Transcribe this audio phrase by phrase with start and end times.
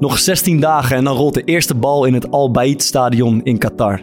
[0.00, 3.58] Nog 16 dagen en dan rolt de eerste bal in het Al Bayt stadion in
[3.58, 4.00] Qatar.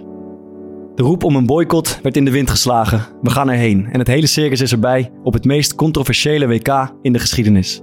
[0.96, 3.02] De roep om een boycott werd in de wind geslagen.
[3.22, 7.14] We gaan erheen en het hele circus is erbij op het meest controversiële WK in
[7.14, 7.82] de geschiedenis.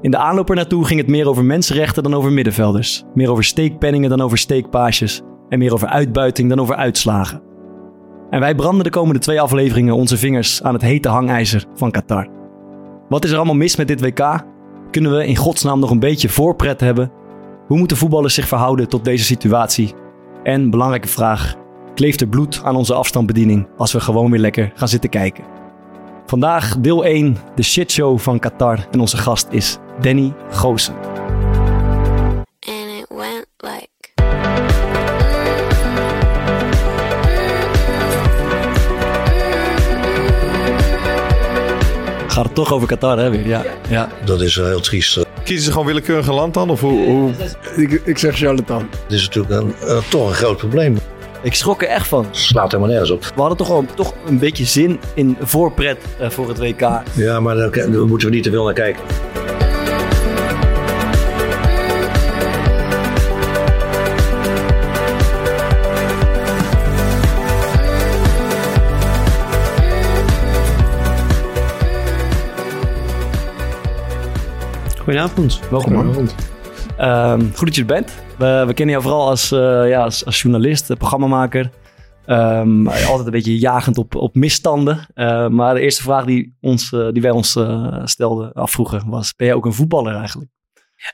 [0.00, 3.04] In de aanloop er naartoe ging het meer over mensenrechten dan over middenvelders.
[3.14, 5.22] Meer over steekpenningen dan over steekpaasjes.
[5.48, 7.42] En meer over uitbuiting dan over uitslagen.
[8.30, 12.28] En wij branden de komende twee afleveringen onze vingers aan het hete hangijzer van Qatar.
[13.08, 14.44] Wat is er allemaal mis met dit WK?
[14.90, 17.10] Kunnen we in godsnaam nog een beetje voorpret hebben?
[17.66, 19.94] Hoe moeten voetballers zich verhouden tot deze situatie?
[20.42, 21.54] En belangrijke vraag:
[21.94, 25.44] kleeft er bloed aan onze afstandsbediening als we gewoon weer lekker gaan zitten kijken?
[26.26, 28.86] Vandaag deel 1, de shitshow van Qatar.
[28.90, 30.94] En onze gast is Danny Goosen.
[42.30, 43.46] Gaat het toch over Qatar, hè weer?
[43.46, 43.62] Ja.
[43.88, 44.08] ja.
[44.24, 45.14] Dat is wel heel triest.
[45.14, 46.70] Het Kiezen ze gewoon willekeurig een land dan?
[46.70, 47.32] Of hoe, hoe...
[47.76, 48.88] Ik, ik zeg charlatan.
[49.08, 50.98] is natuurlijk een, eh, toch een groot probleem.
[51.42, 52.26] Ik schrok er echt van.
[52.30, 53.24] slaat helemaal nergens op.
[53.34, 57.02] We hadden toch wel toch een beetje zin in voorpret eh, voor het WK.
[57.14, 59.02] Ja, maar daar moeten we niet te veel naar kijken.
[75.28, 75.68] Goedenavond.
[75.70, 76.16] Welkom.
[76.96, 78.12] Ehm, goed dat je er bent.
[78.38, 81.70] We, we kennen jou vooral als, eh, ja, als, als journalist, eh, programmamaker.
[82.26, 85.06] Ehm, altijd een beetje jagend op, op misstanden.
[85.14, 87.58] Eh, maar de eerste vraag die, ons, die wij ons
[88.04, 90.50] stelden, afvroegen, was: Ben jij ook een voetballer eigenlijk?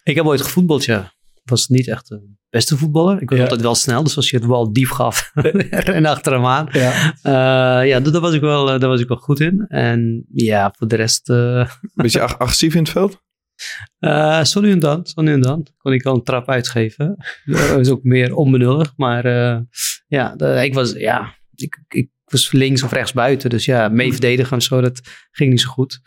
[0.02, 1.00] Ik heb ooit gevoetbald, ja.
[1.34, 3.22] Ik was niet echt de beste voetballer.
[3.22, 3.44] Ik was Ja.
[3.44, 5.30] altijd wel snel, dus als je het bal diep gaf
[5.70, 6.68] en achter hem aan.
[6.72, 6.92] Ja.
[7.22, 9.64] Eh, ja, daar was, ik wel, daar was ik wel goed in.
[9.68, 13.24] En ja, voor de rest, eh Beetje ag- agressief in het veld?
[13.98, 17.16] Eh, zo nu en dan, zo dan, kon ik al een trap uitgeven.
[17.44, 19.60] Dat was ook meer onbenullig, maar eh,
[20.06, 23.50] ja, ik was, ja, ik, ik was links of rechts buiten.
[23.50, 25.00] Dus ja, mee verdedigen en zo, dat
[25.30, 26.00] ging niet zo goed.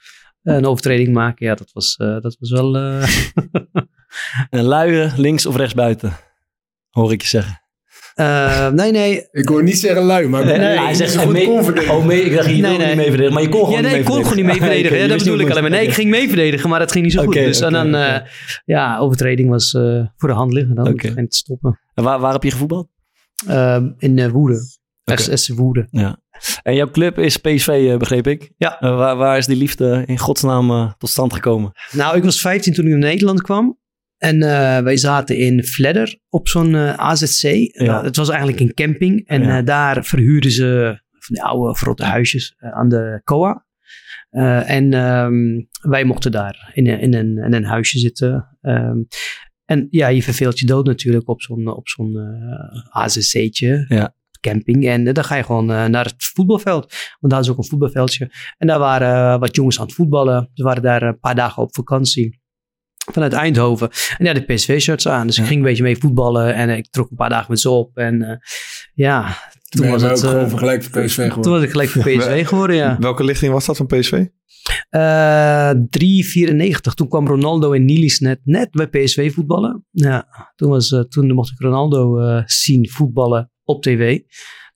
[0.44, 2.76] Een overtreding maken, ja, dat was, eh, dat was wel...
[2.78, 3.10] eh,
[4.50, 6.14] Een luie links of rechts buiten,
[6.90, 7.62] hoor ik je zeggen.
[8.20, 11.46] Eh, nee, nee, Ik hoor niet zeggen lui, maar Nee, nee, hij zegt goed mee-
[11.46, 11.96] kon verdedigen.
[11.96, 12.88] Oh, mee, ik dacht, je Nee, wilde nee.
[12.88, 14.46] niet mee verdedigen, maar je kon gewoon Ja, niet nee, ik mee kon gewoon niet
[14.46, 14.98] mee verdedigen.
[15.02, 15.72] Je dat bedoel ik alleen maar.
[15.72, 17.36] Nee, ik ging mee verdedigen, maar dat ging niet zo goed.
[17.36, 18.22] Oké, Dus en dan, eh,
[18.66, 20.76] ja, overtreding was eh, voor de hand liggen.
[20.76, 21.80] Dan te stoppen.
[21.94, 22.88] En waar, waar heb je gevoetbald?
[23.48, 24.60] Ehm, in uh, Woerden.
[25.06, 25.22] Oké.
[25.22, 25.88] SS Woerden.
[25.92, 26.18] Ja.
[26.64, 28.52] En jouw club is PSV, eh, begreep ik.
[28.58, 28.80] Ja.
[28.80, 31.72] Eh, waar, waar is die liefde in godsnaam eh, tot stand gekomen?
[31.92, 33.79] Nou, ik was 15 toen ik naar Nederland kwam.
[34.20, 37.42] En eh, wij zaten in Vledder op zo'n eh, AZC.
[37.82, 38.04] Ja.
[38.04, 39.28] het was eigenlijk een camping.
[39.28, 39.58] En Ja.
[39.60, 43.66] eh, daar verhuurden ze van die oude verrotte huisjes eh, aan de COA.
[44.30, 48.58] Eh, en ehm, wij mochten daar in, een- in, een, in een huisje zitten.
[48.62, 48.98] Ehm,
[49.66, 53.86] en ja, je verveelt je dood natuurlijk op zo'n op zo'n eh, AZC'tje.
[53.88, 54.14] Ja.
[54.42, 54.88] Camping.
[54.88, 56.94] En eh, dan ga je gewoon eh, naar het voetbalveld.
[57.20, 58.32] Want daar is ook een voetbalveldje.
[58.58, 60.50] En daar waren eh, wat jongens aan het voetballen.
[60.54, 62.40] Ze waren daar een paar dagen op vakantie.
[63.12, 63.90] Vanuit Eindhoven.
[64.18, 65.28] En ja, de PSV-shirts aan.
[65.28, 65.42] Dus Ja.
[65.42, 66.54] ik ging een beetje mee voetballen.
[66.54, 67.98] En eh, ik trok een paar dagen met ze op.
[67.98, 68.36] En eh,
[68.94, 69.38] ja,
[69.70, 70.12] toen Toen was het...
[70.12, 71.52] ook eh, gewoon vergelijk voor PSV toen geworden.
[71.52, 72.98] was ik gelijk voor PSV geworden, ja.
[73.00, 74.26] Welke lichting was dat van PSV?
[74.90, 76.94] Eh 3,94.
[76.94, 79.86] Toen kwam Ronaldo en Nilis net, net bij PSV voetballen.
[79.92, 84.20] Ja, toen, was, eh, toen mocht ik Ronaldo eh, zien voetballen op tv.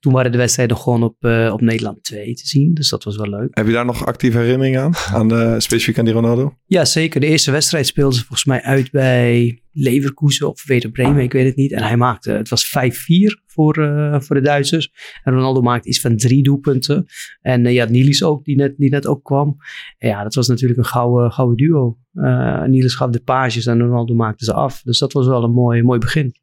[0.04, 2.74] Toen waren de wedstrijden gewoon op, eh, op Nederland 2 te zien.
[2.74, 3.48] Dus dat was wel leuk.
[3.50, 4.94] Heb je daar nog actieve herinneringen aan?
[5.12, 6.54] aan de, specifiek aan die Ronaldo?
[6.66, 7.20] Ja, zeker.
[7.20, 11.46] De eerste wedstrijd speelden ze volgens mij uit bij Leverkusen of Werder Bremen, ik weet
[11.46, 11.72] het niet.
[11.72, 14.92] En hij maakte, het was 5-4 voor, eh, voor de Duitsers.
[15.22, 17.06] En Ronaldo maakte iets van drie doelpunten.
[17.40, 19.56] En eh, ja, Niels ook, die net, die net ook kwam.
[19.98, 21.98] En ja, dat was natuurlijk een gouden, gouden duo.
[22.14, 24.82] Eh Niels gaf de pages en Ronaldo maakte ze af.
[24.82, 26.34] Dus dat was wel een mooi, mooi begin.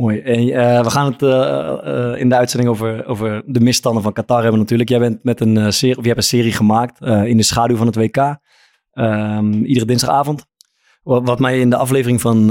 [0.00, 0.20] Mooi.
[0.20, 4.42] Eh, we gaan het eh, eh, in de uitzending over, over de misstanden van Qatar
[4.42, 4.88] hebben natuurlijk.
[4.88, 7.86] Jij bent met een serie, of je hebt een serie gemaakt in de schaduw van
[7.86, 8.36] het WK.
[8.92, 10.46] Ehm, iedere dinsdagavond.
[11.02, 12.50] Wat, wat mij in de aflevering van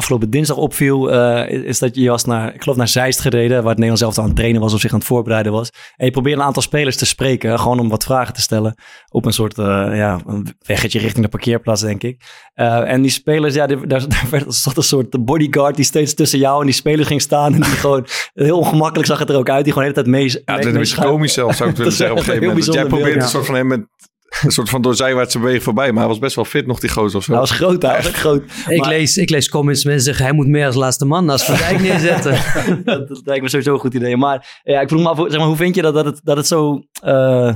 [0.00, 3.74] afgelopen dinsdag opviel, eh, is dat je was naar, ik geloof naar Zeist gereden, waar
[3.74, 5.70] het Nederlands zelf aan het trainen was of zich aan het voorbereiden was.
[5.96, 8.74] En je probeerde een aantal spelers te spreken, gewoon om wat vragen te stellen
[9.08, 12.22] op een soort, eh, ja, een weggetje richting de parkeerplaats, denk ik.
[12.54, 16.14] Eh, en die spelers, ja, die- daar, daar werd zat een soort bodyguard die steeds
[16.14, 19.36] tussen jou en die speler ging staan en die gewoon, heel ongemakkelijk zag het er
[19.36, 20.42] ook uit, die gewoon de hele tijd mee...
[20.44, 22.72] Ja, een beetje komisch zelf, zou ik willen zeggen op een gegeven moment.
[22.74, 23.86] Jij probeert een soort van hem met
[24.44, 25.92] een soort van door zijwaartse beweging voorbij.
[25.92, 27.30] Maar hij was best wel fit nog, die gozer of zo.
[27.30, 28.42] Hij was groot, hij was ook groot.
[28.68, 31.56] Ik, lees, ik lees comments, mensen zeggen hij moet meer als laatste man als Van
[31.56, 32.32] Dijk neerzetten.
[32.84, 34.16] dat, dat lijkt me sowieso een goed idee.
[34.16, 36.36] Maar ja, ik vroeg me af, zeg maar, hoe vind je dat, dat, het, dat
[36.36, 36.82] het zo...
[37.02, 37.54] eh,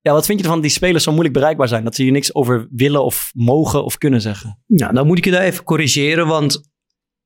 [0.00, 1.84] ja, wat vind je ervan dat die spelers zo moeilijk bereikbaar zijn?
[1.84, 4.62] Dat ze hier niks over willen of mogen of kunnen zeggen?
[4.66, 6.60] Nou, dan moet ik je daar even corrigeren, want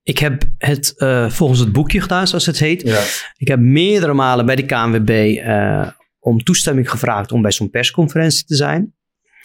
[0.03, 2.83] ik heb het eh, volgens het boekje gedaan, zoals het heet.
[3.37, 5.89] Ik heb meerdere malen bij de KNWB eh,
[6.23, 8.95] om toestemming gevraagd om bij zo'n persconferentie te zijn.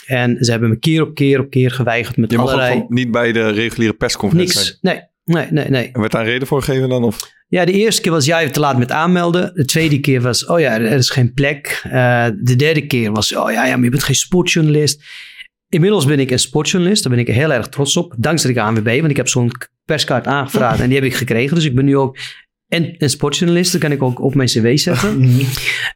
[0.05, 2.85] En ze hebben me keer op keer op keer geweigerd met Je mag ook allerlei...
[2.87, 4.57] niet bij de reguliere persconferentie.
[4.57, 4.77] Niks.
[4.81, 5.89] Nee, nee, nee, nee.
[5.93, 7.03] En werd daar een reden voor gegeven dan?
[7.03, 7.35] Of?
[7.47, 9.53] Ja, de eerste keer was jij te laat met aanmelden.
[9.53, 11.81] De tweede keer was, oh ja, er is geen plek.
[11.83, 15.03] Eh, de derde keer was, oh ja, ja, maar je bent geen sportjournalist.
[15.69, 17.03] Inmiddels ben ik een sportjournalist.
[17.03, 18.13] Daar ben ik heel erg trots op.
[18.17, 19.51] Dankzij de ANWB, want ik heb zo'n
[19.85, 21.55] perskaart aangevraagd en die heb ik gekregen.
[21.55, 22.17] Dus ik ben nu ook
[22.67, 23.71] en, een sportjournalist.
[23.71, 25.39] Dat kan ik ook op mijn cv zetten.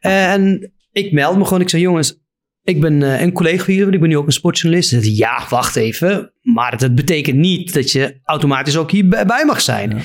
[0.00, 1.60] en ik meld me gewoon.
[1.60, 2.20] Ik zeg, jongens,
[2.62, 4.88] ik ben eh, een collega van jullie, ik ben nu ook een sportjournalist.
[4.88, 6.32] Zegt, ja, wacht even.
[6.42, 10.02] Maar dat betekent niet dat je automatisch ook hierbij bij mag zijn.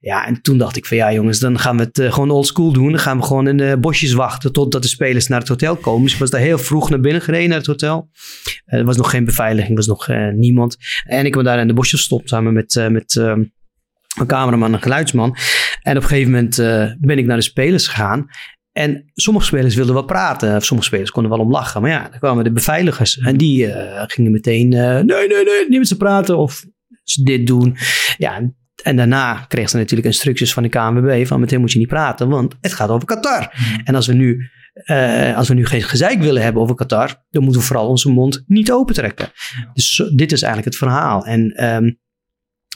[0.00, 0.26] Ja.
[0.26, 2.72] en toen dacht ik van ja jongens, dan gaan we het eh, gewoon old school
[2.72, 2.90] doen.
[2.90, 6.02] Dan gaan we gewoon in de bosjes wachten totdat de spelers naar het hotel komen.
[6.02, 8.10] Dus ik was daar heel vroeg naar binnen gereden naar het hotel.
[8.64, 10.76] Eh, er was nog geen beveiliging, er was nog eh, niemand.
[11.04, 13.34] En ik ben daar in de bosjes gestopt samen met, eh, met eh,
[14.18, 15.36] een cameraman en een geluidsman.
[15.86, 18.26] En op een gegeven moment eh, ben ik naar de spelers gegaan.
[18.72, 20.62] En sommige spelers wilden wel praten.
[20.62, 21.80] Sommige spelers konden wel om lachen.
[21.80, 23.18] Maar ja, dan kwamen de beveiligers.
[23.18, 24.72] En die eh, gingen meteen...
[24.72, 26.38] eh, nee, nee, nee, niet met ze praten.
[26.38, 26.64] Of
[27.02, 27.76] ze dit doen.
[28.18, 28.50] Ja,
[28.82, 31.26] en daarna kreeg ze natuurlijk instructies van de KNWB.
[31.26, 32.28] Van meteen moet je niet praten.
[32.28, 33.52] Want het gaat over Qatar.
[33.84, 34.50] En als we nu...
[35.34, 38.44] als we nu geen gezeik willen hebben over Qatar, dan moeten we vooral onze mond
[38.46, 39.28] niet opentrekken.
[39.72, 41.24] Dus dit is eigenlijk het verhaal.
[41.24, 41.90] En ehm,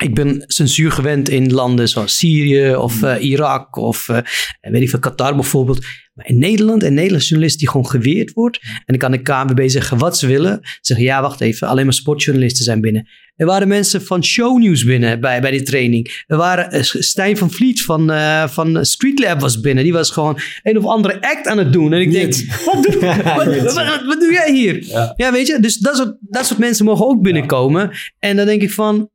[0.03, 4.19] ik ben censuur gewend in landen zoals Syrië of eh, Irak of eh,
[4.61, 5.85] weet ik veel, Qatar bijvoorbeeld.
[6.15, 8.59] Maar in Nederland, een Nederlandse journalist die gewoon geweerd wordt.
[8.63, 10.61] En dan kan de KNVB zeggen wat ze willen.
[10.81, 13.09] Zeggen ja, wacht even, alleen maar sportjournalisten zijn binnen.
[13.37, 16.23] Er waren mensen van shownieuws binnen bij, bij die training.
[16.27, 19.85] Er waren eh, Stijn van Vliet van, eh van Streetlab was binnen.
[19.85, 21.93] Die was gewoon een of andere act aan het doen.
[21.93, 23.01] En ik denk, wat doe,
[23.37, 24.85] wat, wat, wat- wat doe jij hier?
[25.17, 25.33] Ja.
[25.33, 27.91] weet je, dus dat soort, dat soort mensen mogen ook binnenkomen.
[28.19, 29.11] En dan denk ik van,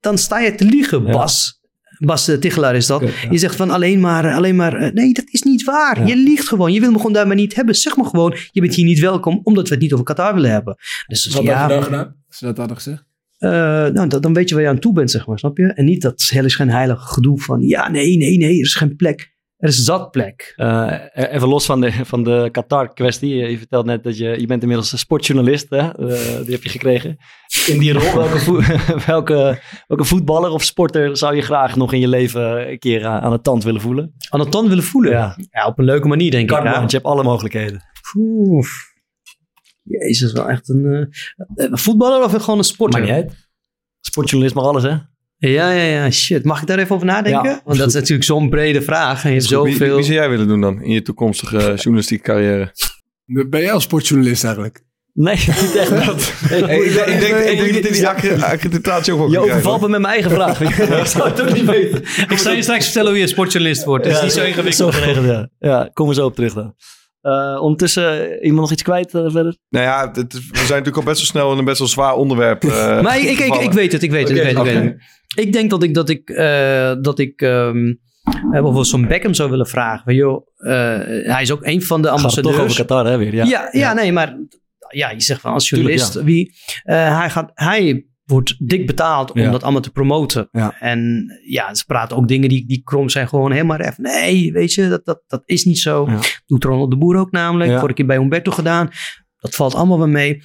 [0.00, 1.58] dan sta je te liegen, Bas.
[1.98, 3.02] Bas de Tichelaar is dat.
[3.30, 6.06] Je zegt van alleen maar, alleen maar, eh, nee, dat is niet waar.
[6.06, 6.72] Je liegt gewoon.
[6.72, 7.74] Je wil me gewoon daar maar niet hebben.
[7.74, 10.50] Zeg maar gewoon, je bent hier niet welkom, omdat we het niet over Qatar willen
[10.50, 10.76] hebben.
[11.06, 12.14] Dus Wat ja, je dan gedaan?
[12.28, 13.04] Als ze dat hadden gezegd.
[13.38, 15.66] eh, nou, dan, dan weet je waar je aan toe bent, zeg maar, snap je?
[15.66, 19.32] En niet dat hele schijnheilige gedoe van, ja, nee, nee, nee, er is geen plek.
[19.60, 20.52] Er is zat plek.
[20.56, 23.34] Eh, even los van de, van de Qatar-kwestie.
[23.34, 25.70] Je vertelt net dat je, je bent inmiddels een sportjournalist.
[25.70, 25.78] Hè?
[25.78, 27.16] Eh, die heb je gekregen.
[27.66, 32.08] In die rol, welke, welke, welke voetballer of sporter zou je graag nog in je
[32.08, 34.14] leven een keer aan, aan de tand willen voelen?
[34.28, 35.12] Aan de tand willen voelen.
[35.12, 35.36] Ja.
[35.50, 36.62] Ja, op een leuke manier, denk ik.
[36.62, 36.72] Ja.
[36.72, 37.82] want je hebt alle mogelijkheden.
[38.16, 38.66] Oeh.
[39.82, 43.00] Jezus, wel echt een eh, een voetballer of gewoon een sporter?
[43.00, 43.48] Maakt niet uit.
[44.00, 44.96] Sportjournalist mag alles, hè?
[45.48, 46.44] Ja, ja, ja, shit.
[46.44, 47.50] Mag ik daar even over nadenken?
[47.50, 49.24] Ja, Want dat is natuurlijk zo'n brede vraag.
[49.24, 49.94] En je hebt Wie, wie, zoveel...
[49.96, 52.72] wie zou jij willen doen dan in je toekomstige eh, journalistieke carrière?
[53.26, 54.82] Ben jij als sportjournalist eigenlijk?
[55.12, 55.90] Nee, niet echt.
[56.06, 56.32] dat.
[56.38, 59.38] Hey, ik, denk, ik, denk, ik denk dat in die accre- accreditatie ook wel Je
[59.38, 60.60] overvalt me met mijn eigen vraag.
[61.00, 62.02] ik zou het ook niet weten.
[62.28, 64.04] Ik zal je straks vertellen hoe je sportjournalist wordt.
[64.04, 64.74] Het is niet zo ingewikkeld.
[64.74, 65.48] Zo geregeld, ja.
[65.58, 66.74] Ja, kom er zo op terug dan.
[67.20, 69.56] Eh, ondertussen, eh, iemand nog iets kwijt verder?
[69.68, 71.88] Nou ja, het is- we zijn natuurlijk al best wel snel in een best wel
[71.88, 72.62] zwaar onderwerp.
[73.02, 74.50] Maar ik, ik, ik, weet het, ik weet het, ik weet het.
[74.52, 74.72] Ik, Oké.
[74.72, 75.18] weet het.
[75.34, 79.50] Ik denk dat ik, dat ik, eh, dat ik ehm, eh, bijvoorbeeld zo'n Beckham zou
[79.50, 80.04] willen vragen.
[80.04, 80.70] Van, joh, eh,
[81.32, 82.76] hij is ook een van de Gaat het toch over ambassadeurs.
[82.76, 83.34] Qatar, hè, weer?
[83.34, 83.44] Ja.
[83.44, 84.36] Ja, ja, nee, maar
[84.88, 89.50] ja, je zegt van als Tuurlijk, journalist, wie, hij, gaat, hij wordt dik betaald om
[89.50, 90.48] dat allemaal te promoten.
[90.80, 93.98] En ja, ze praten ook dingen die, die krom zijn gewoon helemaal ref.
[93.98, 96.08] Nee, weet je, dat, dat, dat is niet zo.
[96.46, 97.72] Doet Ronald de Boer ook namelijk.
[97.72, 98.88] Vorige keer bij Humberto gedaan.
[99.36, 100.42] Dat valt allemaal wel mee.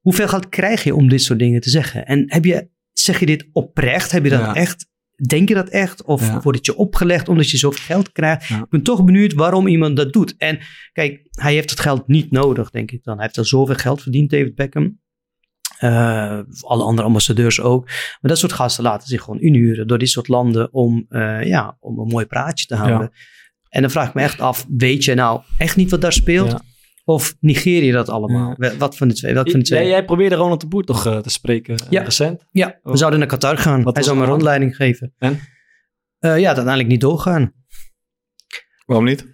[0.00, 2.06] Hoeveel geld krijg je om dit soort dingen te zeggen?
[2.06, 2.68] En heb je,
[3.00, 4.10] zeg je dit oprecht?
[4.12, 4.54] Heb je dat Ja.
[4.54, 4.88] echt?
[5.28, 6.04] Denk je dat echt?
[6.04, 6.40] Of Ja.
[6.40, 8.46] wordt het je opgelegd omdat je zoveel geld krijgt?
[8.46, 8.58] Ja.
[8.58, 10.34] Ik ben toch benieuwd waarom iemand dat doet.
[10.36, 10.58] En
[10.92, 13.14] kijk, hij heeft het geld niet nodig, denk ik dan.
[13.14, 14.98] Hij heeft al zoveel geld verdiend, David Beckham.
[15.78, 17.84] Eh, alle andere ambassadeurs ook.
[17.86, 21.76] Maar dat soort gasten laten zich gewoon inhuren door dit soort landen om, eh, ja,
[21.80, 23.10] om een mooi praatje te houden.
[23.68, 26.60] En dan vraag ik me echt af, weet je nou echt niet wat daar speelt?
[27.10, 28.56] Of negeer je dat allemaal?
[28.78, 29.34] Wat van de twee?
[29.34, 29.80] Welk van de twee?
[29.80, 32.02] Jij, jij probeerde Ronald de Boer toch eh, te spreken eh, Ja.
[32.02, 32.44] recent?
[32.50, 33.82] Ja, we zouden naar Qatar gaan.
[33.82, 34.28] Wat Hij zou me aan?
[34.28, 35.14] rondleiding geven.
[35.18, 35.38] En?
[36.18, 37.52] Eh, ja, uiteindelijk niet doorgaan.
[38.86, 39.26] Waarom niet?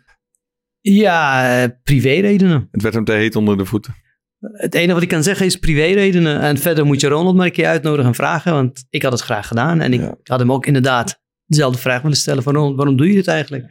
[0.80, 2.68] Ja, privéredenen.
[2.70, 3.94] Het werd hem te heet onder de voeten.
[4.40, 6.40] Het enige wat ik kan zeggen is privéredenen.
[6.40, 8.52] En verder moet je Ronald maar een keer uitnodigen en vragen.
[8.52, 9.80] Want ik had het graag gedaan.
[9.80, 10.16] En ik Ja.
[10.22, 13.64] had hem ook inderdaad dezelfde vraag willen stellen van Ronald, waarom doe je dit eigenlijk?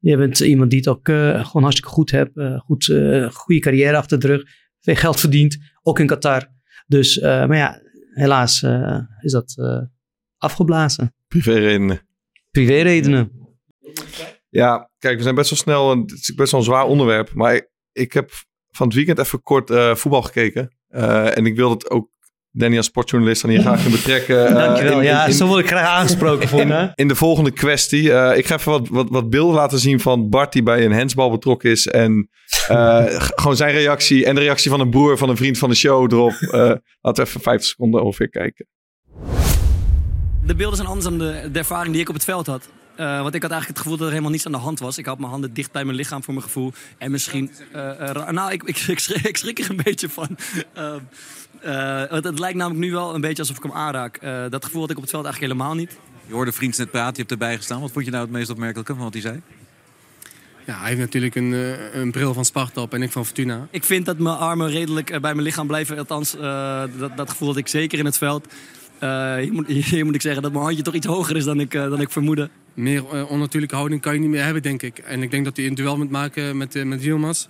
[0.00, 2.36] Je bent iemand die het ook eh, gewoon hartstikke goed hebt.
[2.36, 4.42] eh, goed, eh, goede carrière achter de rug.
[4.80, 5.58] Veel geld verdient.
[5.82, 6.48] Ook in Qatar.
[6.86, 7.80] Dus, maar ja,
[8.10, 8.62] helaas
[9.20, 9.54] is dat
[10.36, 11.14] afgeblazen.
[11.28, 12.00] Privé-redenen.
[12.50, 13.32] Privéredenen.
[14.48, 15.92] Ja, kijk, we zijn best wel snel.
[15.92, 17.34] en Het is best wel een zwaar onderwerp.
[17.34, 18.30] Maar ik, ik heb
[18.70, 20.76] van het weekend even kort voetbal gekeken.
[21.34, 22.10] En ik wil het ook
[22.52, 24.46] Danny als sportjournalist dan hier graag in betrekken.
[24.48, 24.98] eh, Dankjewel.
[24.98, 26.92] in- ja, in- zo word ik graag aangesproken voor me.
[26.94, 28.12] in de volgende kwestie.
[28.12, 30.92] Eh, ik ga even wat, wat, wat beelden laten zien van Bart die bij een
[30.92, 31.86] hensbal betrokken is.
[31.86, 32.28] En
[32.68, 33.04] eh,
[33.40, 36.12] gewoon zijn reactie en de reactie van een broer van een vriend van de show
[36.12, 36.32] erop.
[36.32, 36.50] Eh,
[37.00, 38.66] laten we even 50 seconden ongeveer kijken.
[40.46, 42.68] De beelden zijn anders dan de, de ervaring die ik op het veld had.
[42.96, 44.98] Eh, want ik had eigenlijk het gevoel dat er helemaal niets aan de hand was.
[44.98, 46.72] Ik had mijn handen dicht bij mijn lichaam voor mijn gevoel.
[46.98, 47.50] En misschien...
[48.30, 50.36] nou, ik, ik, ik, schrik, ik schrik er een beetje van.
[51.62, 54.16] Eh, het, het lijkt namelijk nu wel een beetje alsof ik hem aanraak.
[54.16, 55.98] Eh, dat gevoel had ik op het veld eigenlijk helemaal niet.
[56.26, 57.80] Je hoorde vriends net praten, je hebt erbij gestaan.
[57.80, 59.40] Wat vond je nou het meest opmerkelijke van wat hij zei?
[60.66, 63.66] Ja, hij heeft natuurlijk een, eh, een bril van Sparta op en ik van Fortuna.
[63.70, 65.98] Ik vind dat mijn armen redelijk bij mijn lichaam blijven.
[65.98, 68.46] Althans, eh, dat, dat gevoel had ik zeker in het veld.
[68.98, 71.60] Eh, hier, moet, hier moet ik zeggen dat mijn handje toch iets hoger is dan
[71.60, 72.50] ik, dan ik vermoedde.
[72.74, 74.98] Meer onnatuurlijke houding kan je niet meer hebben, denk ik.
[74.98, 77.46] En ik denk dat hij een duel moet maken met, met Yilmaz.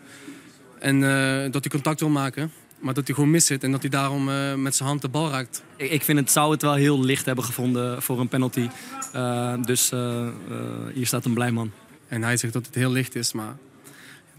[0.80, 2.52] En eh, dat hij contact wil maken.
[2.80, 5.08] Maar dat hij gewoon mis zit en dat hij daarom eh, met zijn hand de
[5.08, 5.62] bal raakt.
[5.76, 8.68] Ik, ik vind het zou het wel heel licht hebben gevonden voor een penalty.
[9.12, 10.28] Eh, dus eh,
[10.94, 11.70] hier staat een blij man.
[12.08, 13.56] En hij zegt dat het heel licht is, maar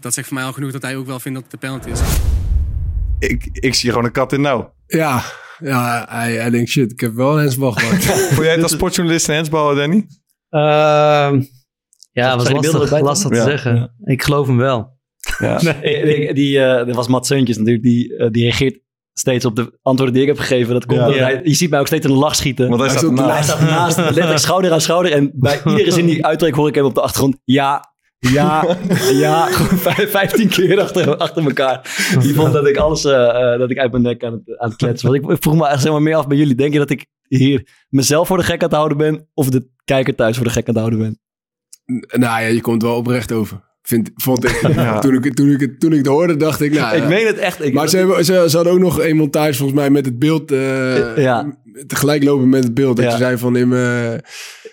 [0.00, 1.90] dat zegt voor mij al genoeg dat hij ook wel vindt dat het de penalty
[1.90, 2.00] is.
[3.18, 4.74] Ik, ik zie gewoon een kat in nauw.
[4.86, 5.22] Ja,
[5.58, 8.04] ja hij, hij denkt shit, ik heb wel een hensbal gemaakt.
[8.34, 10.06] Vond jij het als sportjournalist een hensbal, Danny?
[10.48, 11.42] Ehm,
[12.12, 13.42] ja, was die beelden lastig, lastig te Ja.
[13.44, 13.94] zeggen.
[14.04, 15.00] Ik geloof hem wel.
[15.38, 15.60] Ja.
[15.82, 18.80] Nee, die, eh, er was Mats Seuntjes natuurlijk, die, eh, die reageert
[19.12, 20.72] steeds op de antwoorden die ik heb gegeven.
[20.72, 21.06] Dat komt Ja.
[21.06, 22.68] door hij, je ziet mij ook steeds in de lach schieten.
[22.68, 25.12] Want hij Hij staat hij naast, letterlijk schouder aan schouder.
[25.12, 27.36] En bij iedere zin die uitdruk hoor ik hem op de achtergrond.
[27.44, 28.76] Ja, ja,
[29.12, 29.48] ja.
[30.16, 31.80] Vijftien keer achter, achter elkaar.
[32.20, 34.68] Die vond dat ik alles eh, eh, dat ik uit mijn nek aan het, aan
[34.68, 35.18] het kletsen was.
[35.18, 36.54] Ik, ik vroeg me echt zeg maar, meer af bij jullie.
[36.54, 39.28] Denk je dat ik hier mezelf voor de gek aan het houden ben?
[39.34, 41.20] Of de kijker thuis voor de gek aan het houden ben?
[42.20, 43.70] nou ja, je komt wel oprecht over.
[43.82, 44.60] Vind, vond ik.
[44.74, 44.98] Ja.
[44.98, 47.02] toen, ik toen, ik, het- toen ik het hoorde, dacht ik, nou ja.
[47.02, 47.64] Ik meen het echt.
[47.64, 50.18] Ik, Maar ze, hebben, ze, ze hadden ook nog een montage volgens mij met het
[50.18, 50.52] beeld.
[50.52, 51.60] eh, Ja.
[51.86, 52.96] Tegelijk lopen met het beeld.
[52.96, 53.10] Dat Ja.
[53.10, 54.20] je zei van in mijn...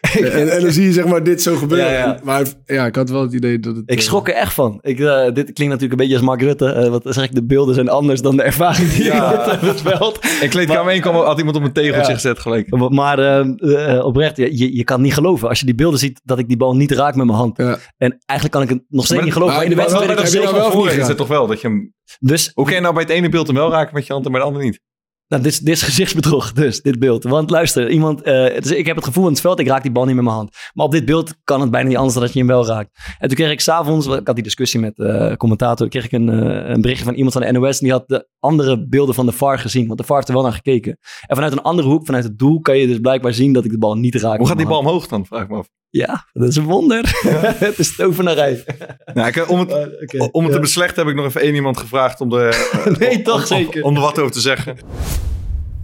[0.19, 1.91] en, en dan zie je zeg maar dit zo gebeuren.
[1.91, 2.19] Ja, ja.
[2.23, 3.83] Maar ja, ik had wel het idee dat het...
[3.85, 4.79] Ik eh, schrok er echt van.
[4.81, 6.65] Ik, eh, dit klinkt natuurlijk een beetje als Mark Rutte.
[6.71, 9.45] Eh, wat zeg ik, de beelden zijn anders dan de ervaring die Ja.
[9.45, 10.19] ik op het veld.
[10.41, 12.13] In kleedkamer 1 kwam, had iemand op een tegeltje Ja.
[12.13, 12.89] gezet gelijk.
[12.89, 15.47] Maar eh, eh, oprecht, je, je, je kan niet geloven.
[15.49, 17.57] Als je die beelden ziet dat ik die bal niet raak met mijn hand.
[17.57, 17.77] Ja.
[17.97, 19.63] En eigenlijk kan ik het nog steeds Maar niet geloven.
[19.63, 21.93] in de wedstrijd ik er zeker nou wel Is het toch wel dat je hem...
[22.19, 24.25] Dus Hoe kan je nou bij het ene beeld hem wel raken met je hand
[24.25, 24.79] en bij het andere niet?
[25.27, 27.23] nou, dit, is- dit is gezichtsbedrog, dus dit beeld.
[27.23, 29.81] Want luister, iemand, eh, het is, ik heb het gevoel in het veld, ik raak
[29.81, 30.55] die bal niet met mijn hand.
[30.73, 32.89] Maar op dit beeld kan het bijna niet anders dan dat je hem wel raakt.
[33.19, 36.29] En toen kreeg ik s'avonds, ik had die discussie met de commentator, kreeg ik een,
[36.29, 37.79] eh, een berichtje van iemand van de NOS.
[37.79, 40.33] En die had de andere beelden van de VAR gezien, want de VAR heeft er
[40.33, 40.97] wel naar gekeken.
[41.27, 43.71] En vanuit een andere hoek, vanuit het doel, kan je dus blijkbaar zien dat ik
[43.71, 44.37] de bal niet raak.
[44.37, 45.25] Hoe gaat die bal omhoog dan?
[45.25, 45.67] Vraag ik me af.
[45.89, 47.19] Ja, dat is een wonder.
[47.65, 48.65] het is tovenarij.
[49.13, 52.21] Nou, ik, om het, om het te beslechten heb ik nog even één iemand gevraagd
[52.21, 53.83] om er, eh, Nee, om- toch om- zeker.
[53.83, 54.77] Om er wat over te zeggen.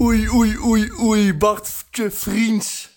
[0.01, 2.89] Oei, oei, oei, oei, Bartje Vriends.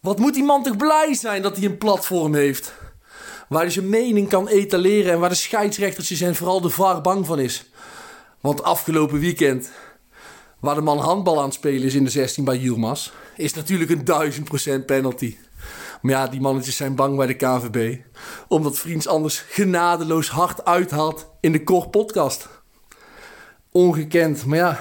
[0.00, 2.74] Wat moet die man toch blij zijn dat hij een platform heeft?
[3.48, 7.26] Waar hij zijn mening kan etaleren en waar de scheidsrechtertjes en vooral de VAR bang
[7.26, 7.70] van is.
[8.40, 9.70] Want afgelopen weekend,
[10.60, 13.90] waar de man handbal aan het spelen is in de 16 bij Yilmaz, is natuurlijk
[13.90, 15.36] een 1000% penalty.
[16.00, 17.96] Maar ja, die mannetjes zijn bang bij de KVB.
[18.48, 22.48] Omdat Vriends anders genadeloos hard uithaalt in de Kor podcast.
[23.72, 24.80] Ongekend, maar ja,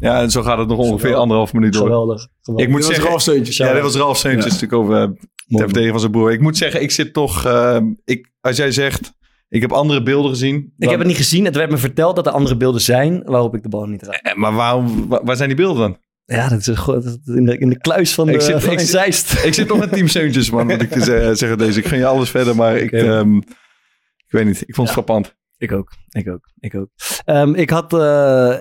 [0.00, 1.82] Ja, en zo gaat het nog ongeveer anderhalf minuut door.
[1.82, 2.26] Geweldig.
[2.42, 2.66] geweldig.
[2.66, 3.56] Ik moet Dit was zeggen, Ralf Seuntjes.
[3.56, 5.02] Ja, dit was Ralf Seuntjes natuurlijk over
[5.48, 6.32] eh, ter van zijn broer.
[6.32, 7.44] Ik moet zeggen, ik zit toch...
[7.44, 9.12] eh, ik, als jij zegt,
[9.48, 10.56] ik heb andere beelden gezien.
[10.56, 11.44] Ik dan- heb het niet gezien.
[11.44, 14.14] Het werd me verteld dat er andere beelden zijn waarop ik de bal niet raak.
[14.14, 15.96] Eh, Maar waarom, wa- waar zijn die beelden dan?
[16.26, 16.68] Ja, dat is
[17.24, 19.44] in de, in de kluis van de Ik zit- van ik Zeist.
[19.44, 20.66] Ik zit nog met Team Seuntjes, man.
[20.66, 21.78] Moet ik ze- zeggen deze.
[21.78, 23.46] Ik gun je alles verder, maar ik, ehm, ik
[24.30, 24.62] weet niet.
[24.66, 25.34] Ik vond het frappant.
[25.64, 26.88] Ik ook, ik ook, ik ook.
[27.24, 27.98] Ehm, ik had, eh,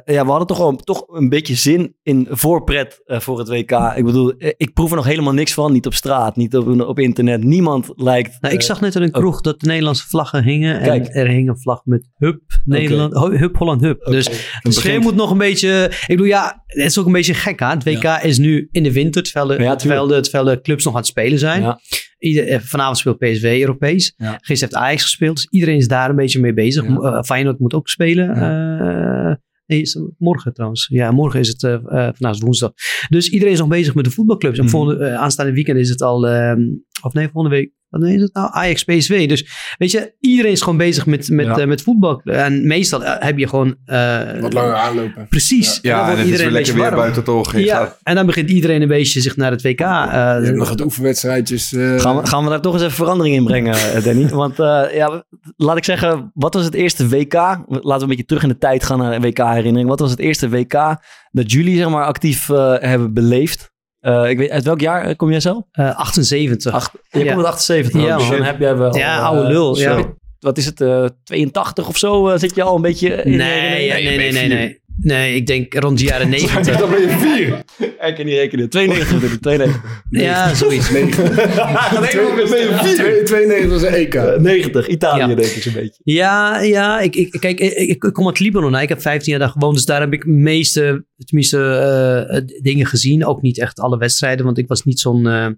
[0.06, 3.72] ja, we hadden toch wel toch een beetje zin in voorpret eh, voor het WK.
[3.96, 5.72] Ik bedoel, eh, ik proef er nog helemaal niks van.
[5.72, 7.44] Niet op straat, niet op, op internet.
[7.44, 8.38] Niemand lijkt...
[8.42, 10.82] Nou, ik zag net in een kroeg dat de Nederlandse vlaggen hingen.
[10.82, 11.06] Kijk.
[11.06, 14.06] En er hing een vlag met Hup Nederland, Hup Holland Hup.
[14.06, 15.86] Dus sfeer begint- moet nog een beetje...
[15.86, 17.60] Ik bedoel, ja, het is ook een beetje gek.
[17.60, 17.68] Hè?
[17.68, 20.84] Het WK is nu in de winter, terwijl de, Ja, terwijl de, terwijl de clubs
[20.84, 21.62] nog aan het spelen zijn.
[21.62, 21.80] Ja.
[22.24, 24.14] Ieder, eh, vanavond speelt PSV Europees.
[24.18, 24.32] Ja.
[24.42, 25.36] Gisteren heeft Ajax gespeeld.
[25.36, 26.88] Dus iedereen is daar een beetje mee bezig.
[26.88, 26.96] Ja.
[26.96, 28.30] Eh, Feyenoord moet ook spelen.
[28.36, 30.88] Eh, is morgen trouwens.
[30.92, 32.72] Ja, morgen is het, vandaag is woensdag.
[33.10, 34.58] Dus iedereen is nog bezig met de voetbalclubs.
[34.58, 34.74] En Mhm.
[34.74, 36.62] volgende, aanstaande weekend is het al, ehm,
[37.02, 37.72] of nee, volgende week.
[38.00, 38.50] Wat is het nou?
[38.52, 39.28] Ajax PSV.
[39.28, 39.48] Dus
[39.78, 41.58] weet je, iedereen is gewoon bezig met, met, Ja.
[41.58, 42.22] eh, met voetbal.
[42.24, 43.76] En meestal eh, heb je gewoon...
[43.86, 45.28] eh, Wat langer aanlopen.
[45.30, 45.82] Precies.
[45.82, 46.96] En dan Ja, en het is weer lekker weer warm.
[46.96, 47.58] buiten toch.
[47.58, 49.80] Ja, gaat- en dan begint iedereen een beetje zich naar het WK.
[49.80, 51.74] eh, Je hebt nog het oefenwedstrijdjes.
[51.74, 54.30] eh, Gaan we, gaan we daar toch eens even verandering in brengen, Danny?
[54.44, 55.24] Want eh, ja,
[55.58, 57.34] laat ik zeggen, wat was het eerste WK?
[57.34, 59.90] Laten we een beetje terug in de tijd gaan naar WK-herinnering.
[59.90, 60.74] Wat was het eerste WK
[61.32, 63.72] dat jullie zeg maar actief hebben beleefd?
[64.04, 65.64] Eh, ik weet, uit welk jaar eh, kom jij zelf?
[65.72, 66.74] eh, 78.
[66.74, 67.34] Acht, je Ja.
[67.34, 68.02] komt uit 78.
[68.02, 68.96] Ja, dus dan heb jij wel...
[68.98, 70.14] Ja, eh, oude lul, ja.
[70.40, 72.38] Wat is het, eh, 82 of zo?
[72.38, 73.10] zit je al een beetje...
[73.24, 74.48] in Nee, nee, nee, nee, vier.
[74.48, 74.82] nee.
[75.02, 76.78] Nee, ik denk rond de jaren 90.
[76.78, 77.64] Dan ben je vier.
[78.08, 78.70] Ik kan niet rekenen.
[78.70, 79.82] 92 natuurlijk, 92.
[80.10, 80.88] ja, zoiets.
[82.94, 84.14] Twee- 92 was een EK.
[84.14, 85.28] Eh, 90, Italië Ja.
[85.36, 86.02] denk ik zo'n beetje.
[86.04, 88.74] Ja, ja ik, ik, kijk, ik, kom uit Libanon.
[88.74, 88.82] hè.
[88.82, 92.86] Ik heb 15 jaar daar gewoond, dus daar heb ik meeste tenminste, eh, eh, dingen
[92.86, 93.26] gezien.
[93.26, 95.28] Ook niet echt alle wedstrijden, want ik was niet zo'n...
[95.28, 95.56] eh, toen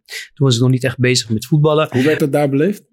[0.47, 1.87] was ik nog niet echt bezig met voetballen.
[1.91, 2.83] Hoe werd dat daar beleefd?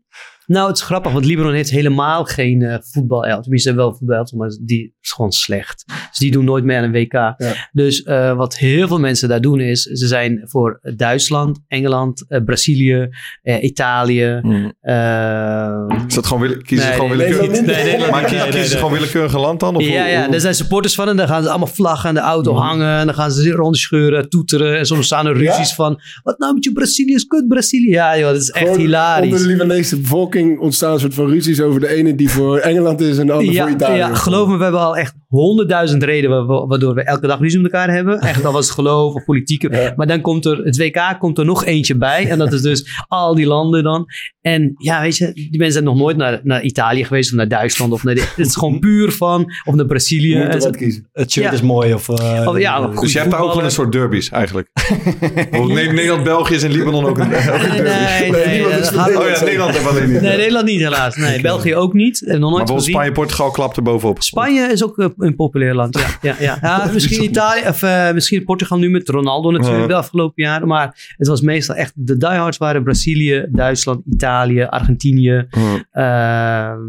[0.46, 3.40] Nou, het is grappig, want Libanon heeft helemaal geen eh voetbal.
[3.40, 5.84] Tenminste, wel voetbal, maar die is gewoon slecht.
[5.86, 7.34] Dus die doen nooit mee aan een WK.
[7.72, 12.40] Dus eh, wat heel veel mensen daar doen is, ze zijn voor Duitsland, Engeland, eh,
[12.44, 13.08] Brazilië,
[13.42, 14.40] eh, Italië.
[14.80, 17.66] eh, Is dat gewoon wille- kiezen ze Nee, gewoon nee, willekeurig?
[17.66, 19.76] nee, nee, nee, nee, maar nee, kiezen, ze gewoon willekeurig een land dan?
[19.76, 22.14] Of ja, hoe- ja, er zijn supporters van en dan gaan ze allemaal vlaggen aan
[22.14, 22.98] de auto hangen.
[22.98, 24.78] En dan gaan ze rondscheuren, toeteren.
[24.78, 27.90] En soms staan er ruzies van, wat nou met je Brazilië is kut Brazilië.
[27.90, 29.24] Ja joh, dat is echt Gewoon hilarisch.
[29.32, 33.00] Onder de Libanese bevolking ontstaan een soort van ruzies over de ene die voor Engeland
[33.00, 33.96] is en de andere Ja, voor Italië.
[33.96, 37.60] ja, geloof me, we hebben al echt honderdduizend redenen wa- waardoor we elke dag ruzie
[37.60, 38.18] met elkaar hebben.
[38.20, 39.68] Echt, al was het geloof of politiek.
[39.96, 42.28] Maar dan komt er, het WK komt er nog eentje bij.
[42.28, 44.04] En dat is dus al die landen dan.
[44.40, 47.48] En ja, weet je, die mensen zijn nog nooit naar, naar Italië geweest of naar
[47.48, 47.92] Duitsland.
[47.92, 50.34] Of naar de- het is gewoon puur van, of naar Brazilië.
[50.34, 51.08] En kiezen.
[51.12, 51.52] Het shirt Ja.
[51.52, 51.94] is mooi.
[51.94, 53.00] Of, eh, ja, goed.
[53.00, 54.68] Dus je hebt daar ook gewoon een soort derbies eigenlijk.
[55.50, 58.30] Nederland, België is in Libanon ook een, ook een derby.
[58.30, 60.20] Nee, is Oh ja, Nederland we alleen niet.
[60.20, 61.16] Nee, Nederland niet helaas.
[61.16, 62.22] Nee, België ook niet.
[62.26, 62.94] En nog maar nooit bijvoorbeeld gezien.
[62.94, 64.22] Spanje, Portugal klapt er bovenop.
[64.22, 65.98] Spanje is ook eh, een populair land.
[65.98, 66.58] Ja, ja, ja.
[66.62, 70.68] ja misschien Italië, of eh, misschien Portugal nu met Ronaldo natuurlijk de afgelopen jaren.
[70.68, 75.46] Maar het was meestal echt, de diehards waren Brazilië, Duitsland, Italië, Argentinië,
[75.90, 76.80] ehm,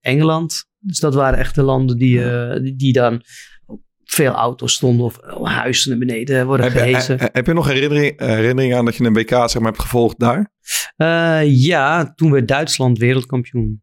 [0.00, 0.64] Engeland.
[0.78, 3.22] Dus dat waren echt de landen die, eh, die, die dan
[3.66, 7.18] op veel auto's stonden of huizen naar beneden worden Heb, je- gehesen.
[7.18, 10.18] he- heb je nog herinnering, herinnering aan dat je een WK zeg maar, hebt gevolgd
[10.18, 10.50] daar?
[10.96, 13.82] Eh, ja, toen werd Duitsland wereldkampioen.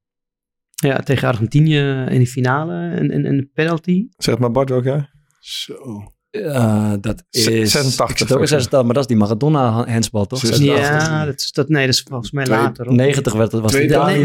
[0.79, 4.07] Ja, tegen Argentinië in de finale en, en, en de penalty.
[4.17, 5.09] Zeg maar Bart ook ja?
[5.39, 5.73] Zo.
[6.29, 7.43] Eh, dat is...
[7.43, 10.39] 86 Ik ook in 86, maar dat is die Maradona-handsbal, toch?
[10.39, 11.07] 86.
[11.07, 12.85] Ja, dat is, dat, nee, dat is volgens mij Twee- later.
[12.85, 12.95] hoor.
[12.95, 14.21] 90 werd het, was Tweede- Italië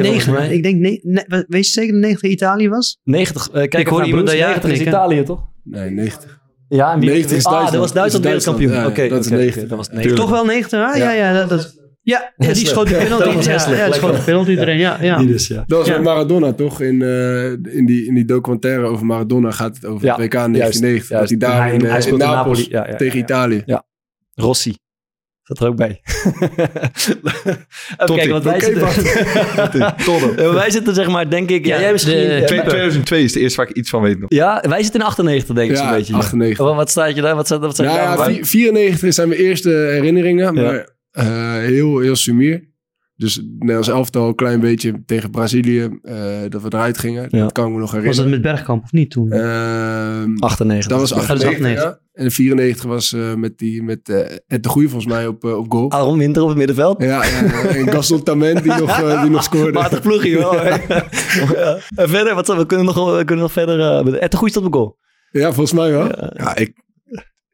[0.51, 2.99] ik denk, nee, nee, weet je zeker dat 90 Italië was?
[3.05, 4.81] 90, eh, kijk Ik hoor iemand ja 90 is.
[4.81, 5.49] Italië, toch?
[5.63, 6.43] Nee, 90.
[6.69, 8.87] Ja, en wie 90 is Ah, dat was Duitsland Dat is wereldkampioen.
[8.87, 9.57] Oké, dat is 90.
[9.57, 10.15] oké, dat was 90.
[10.17, 10.99] Toch wel 90, hè?
[10.99, 13.25] Ja, ja, dat, dat, ja, ja, die schoot de penalty.
[13.25, 14.99] Dat was ja, Hessler, ja, die schoot de penalty erin, ja.
[15.01, 15.17] ja.
[15.19, 15.65] Die dus, ja.
[15.67, 15.95] Dat was Ja.
[15.95, 16.81] met Maradona toch?
[16.81, 20.35] In, eh, in, die, in die documentaire over Maradona gaat het over Ja, het WK
[20.35, 21.09] in juist, 1990.
[21.09, 21.11] juist.
[21.11, 22.67] Dat hij daar in, eh, hij Napels Napoli.
[22.71, 23.25] Ja, ja, tegen ja.
[23.25, 23.65] Italië.
[24.35, 24.75] Rossi.
[25.43, 26.01] Zat er ook bij.
[27.99, 28.89] Even kijken, want wij zitten...
[30.37, 31.67] Eh, wij zitten zeg maar, denk ik...
[31.67, 32.17] Ja, Ja, jij misschien...
[32.17, 34.31] de- ja, Twee- wij- 2002 is de eerste waar ik iets van weet nog.
[34.33, 36.15] ja, wij zitten in 98 denk ik zo'n Ja, beetje.
[36.15, 36.75] 98.
[36.75, 37.35] Wat, staat je daar?
[37.35, 38.27] Wat, staat, wat staat Nou je ja, daar?
[38.33, 42.73] vi- 94 zijn mijn eerste herinneringen, maar eh, heel, heel sumier.
[43.17, 46.17] Dus net als elftal een klein beetje tegen Brazilië, eh,
[46.49, 47.27] dat we eruit gingen.
[47.31, 47.39] Ja.
[47.43, 48.31] Dat kan ik me nog Was dat herinneren.
[48.31, 49.33] met Bergkamp of niet toen?
[49.33, 50.91] Ehm, 98.
[50.91, 51.83] dat was dat is 98, 98.
[51.83, 51.99] ja.
[52.13, 55.73] En 94 was eh, met, die, met eh, Ed de Goeie volgens mij op, op
[55.73, 55.91] goal.
[55.91, 57.03] Aaron Winter op het middenveld.
[57.03, 59.73] Ja, en Gaston Tament die nog, die nog scoorde.
[59.73, 61.79] Matig ploegje ja.
[61.95, 63.79] En verder, wat, we kunnen nog, we kunnen nog verder...
[63.79, 64.99] Uh, het de goede stond op goal.
[65.31, 66.09] Ja, volgens mij wel.
[66.35, 66.73] Ja, ik,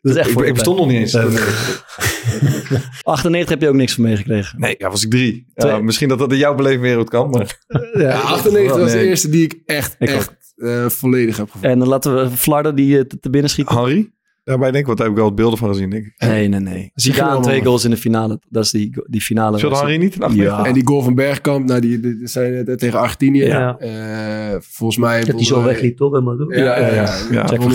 [0.00, 1.12] Dat is echt ik, voor ik bestond nog niet eens.
[1.12, 1.24] Nee,
[3.02, 4.60] 98 heb je ook niks van meegekregen.
[4.60, 5.46] Nee, ja, was ik drie.
[5.54, 7.58] Ja, misschien dat dat in jouw beleving kan, maar...
[7.92, 11.72] Ja, 98 was de eerste die ik echt, Ik echt eh, volledig heb gevoeld.
[11.72, 13.76] En dan laten we Flarden die eh, te, binnen schieten.
[13.76, 14.12] Henri?
[14.44, 16.12] Daarbij denk ik, want daar heb ik wel wat beelden van gezien, denk ik.
[16.16, 16.90] Nee, nee, nee.
[16.94, 18.40] Zidane twee goals in de finale.
[18.48, 19.58] Dat is die, die finale.
[19.58, 20.58] Speelde Henry niet in 98?
[20.58, 20.66] Ja.
[20.66, 23.44] En die goal van Bergkamp, nou, die, die, die zijn eh, tegen Argentinië.
[23.44, 23.78] Ja.
[23.78, 25.24] Eh, volgens mij...
[25.24, 26.12] Dat hij zo wegliep, toch?
[26.12, 26.52] Helemaal.
[26.52, 27.16] Ja, ja, ja.
[27.30, 27.72] Ja, Van,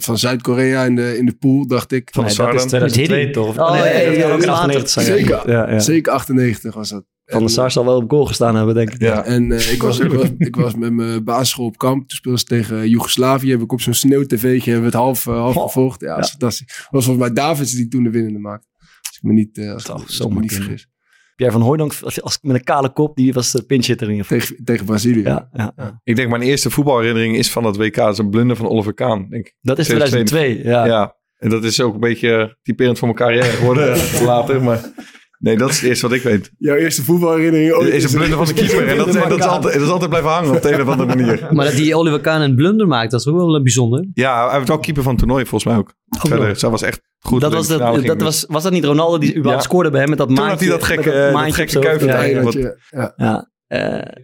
[0.00, 2.08] van eh, Zuid-Korea in de, in de pool, dacht ik.
[2.12, 2.68] Van Nee, dat is Sardan.
[2.68, 3.58] 2002 toch?
[3.58, 4.52] Oh, nee, nee, dat ja, kan ook in later.
[4.52, 5.06] 98 zijn.
[5.06, 5.50] Zeker.
[5.50, 5.78] Ja, ja.
[5.78, 7.04] Zeker 98 was dat.
[7.26, 9.00] Van der Sar zal wel op goal gestaan hebben, denk ik.
[9.00, 9.24] Ja.
[9.24, 12.08] En eh, ik, was, ik, was, ik was met mijn basisschool op kamp.
[12.08, 13.50] Toen speelden ze tegen Joegoslavië.
[13.50, 16.00] Heb ik op zo'n sneeuwtv'tje hebben het half, eh, half gevolgd.
[16.00, 16.76] Ja, dat is fantastisch.
[16.76, 18.66] Het was volgens mij Davids die toen de winnende maakte.
[18.78, 20.88] Als ik me niet, eh, als, ik- als me niet vergis.
[21.36, 24.26] Pierre van Hooydonk, als, als, met een kale kop, die was de pinchhitter in ieder
[24.26, 24.46] geval.
[24.48, 25.22] Tegen, tegen Brazilië.
[25.22, 26.00] Ja, ja, ja.
[26.04, 27.94] Ik denk mijn eerste voetbalherinnering is van dat WK.
[27.94, 29.54] Dat is een blunder van Oliver Kaan, denk ik.
[29.60, 30.86] Dat is 2002, ja.
[30.86, 31.16] Ja.
[31.36, 34.62] En dat is ook een beetje typerend voor mijn carrière geworden later.
[34.62, 34.80] Maar
[35.46, 36.50] nee, dat is het eerste wat ik weet.
[36.58, 38.86] Jouw eerste voetbalherinnering ooit is een blunder van de keeper.
[38.88, 40.88] En dat, en dat, is altijd, dat is altijd blijven hangen op de een of
[40.88, 41.46] andere manier.
[41.54, 44.06] Maar dat die Oliver Kahn een blunder maakt, dat is ook wel eh, bijzonder.
[44.14, 45.94] Ja, hij was wel keeper van het toernooi volgens mij ook.
[46.08, 47.40] Verder, zij was echt goed.
[47.40, 49.68] Dat was, dat, dat was, was dat niet Ronaldo die überhaupt Ja.
[49.68, 50.70] scoorde bij hem met dat Toen maandje?
[50.70, 51.88] had hij dat gekke, eh, dat maandje gekke op zo?
[51.90, 52.54] kuif in het
[52.90, 53.12] Ja, ja.
[53.16, 54.22] Ja, eh,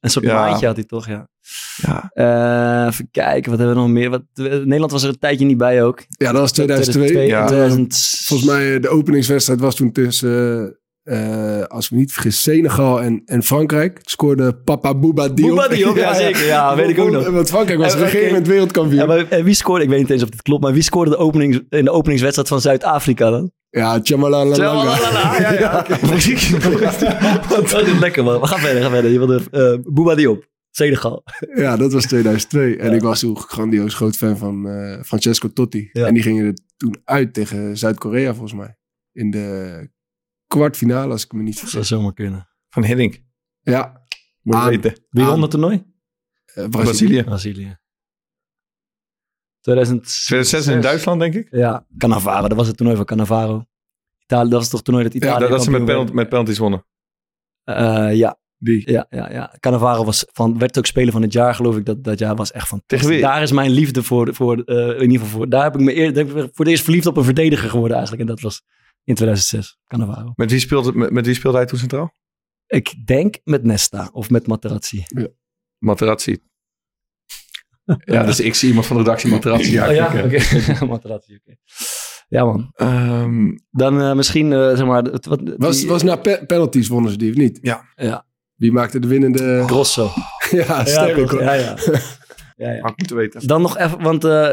[0.00, 0.34] een soort Ja.
[0.34, 1.28] maandje had hij toch, ja.
[1.76, 2.10] Ja.
[2.12, 4.10] Eh, even kijken, wat hebben we nog meer?
[4.10, 6.04] Wat, Nederland was er een tijdje niet bij ook.
[6.08, 7.26] Ja, dat was 2002.
[7.26, 7.46] Ja.
[7.46, 12.42] 2000 Volgens mij eh, de openingswedstrijd was toen tussen, eh, als ik me niet vergis,
[12.42, 13.98] Senegal en, en Frankrijk.
[13.98, 15.48] Het scoorde Papa Bouba Diop.
[15.48, 16.46] Bouba Diop, ja, zeker.
[16.46, 17.28] Ja, weet ik ook nog.
[17.28, 19.00] Want Frankrijk was op een gegeven moment wereldkampioen.
[19.00, 21.10] Ja, maar en wie scoorde, ik weet niet eens of dit klopt, maar wie scoorde
[21.10, 23.52] de openings, in de openingswedstrijd van Zuid-Afrika dan?
[23.70, 24.54] Ja, Tjamalala.
[24.54, 25.98] Tjalalala, ja, ja, oké.
[27.54, 28.40] Dat is lekker man.
[28.40, 29.10] We gaan verder, gaan verder.
[29.10, 31.24] Je wilde uh, Bouba Diop, Senegal.
[31.54, 32.76] Ja, dat was 2002.
[32.76, 35.88] En ik was toen grandioos groot fan van eh, Francesco Totti.
[35.92, 36.06] Ja.
[36.06, 38.76] En die gingen er toen uit tegen Zuid-Korea volgens mij.
[39.12, 39.90] In de
[40.46, 41.88] kwartfinale, als ik me niet Dat zou vergis.
[41.88, 42.48] zomaar kunnen.
[42.68, 43.22] Van Hiddink.
[43.60, 44.06] Ja,
[44.42, 45.04] Moet je weten.
[45.10, 45.74] Wie Aan- won het toernooi?
[46.44, 46.72] eh, Brazilië.
[46.72, 47.22] Brazilië.
[47.22, 47.78] Brazilië.
[49.60, 50.24] 2006.
[50.26, 51.48] 2006 in Duitsland, denk ik.
[51.50, 52.48] Ja, Cannavaro.
[52.48, 53.64] Dat was het toernooi van Cannavaro.
[54.22, 56.28] Italië, dat was toch het toernooi dat Ja, Italië dat, dat ze met, penalt, met
[56.28, 56.84] penalties wonnen.
[57.64, 58.38] Eh, ja.
[58.62, 58.90] Die.
[58.90, 59.56] Ja, ja, ja.
[59.60, 61.84] Cannavaro was van, werd ook speler van het jaar, geloof ik.
[61.84, 62.98] Dat, dat jaar was echt fantastisch.
[62.98, 63.20] Tegen wie?
[63.32, 65.48] Daar is mijn liefde voor, voor eh, in ieder geval voor.
[65.48, 67.96] Daar heb ik me eer, denk ik voor het eerst verliefd op een verdediger geworden
[67.96, 68.28] eigenlijk.
[68.28, 68.62] En dat was
[69.04, 70.32] in 2006, Cannavaro.
[70.34, 72.14] Met wie speelde, met, met wie speelde hij toen centraal?
[72.66, 75.04] Ik denk met Nesta of met Materazzi.
[75.78, 76.36] Materazzi.
[78.04, 79.72] Ja, dus ik zie iemand van de redactie Materazzi.
[79.72, 80.40] Ja, oh ja, oké.
[80.92, 81.54] Materazzi, oké.
[82.28, 82.70] Ja man.
[82.74, 85.02] Ehm, Dan eh, misschien, eh, zeg maar...
[85.02, 87.58] Het, wat, Was, die- was na pe- penalties wonnen ze die of niet?
[87.62, 88.26] ja, Ja,
[88.60, 89.64] Wie maakte de winnende...
[89.66, 90.10] Grosso.
[90.50, 91.30] ja, sterk toch?
[91.30, 91.42] hoor.
[91.42, 91.74] ja, ja.
[92.60, 92.80] ja, ja.
[92.80, 93.46] had ik moeten weten.
[93.46, 94.48] Dan nog even, want eh,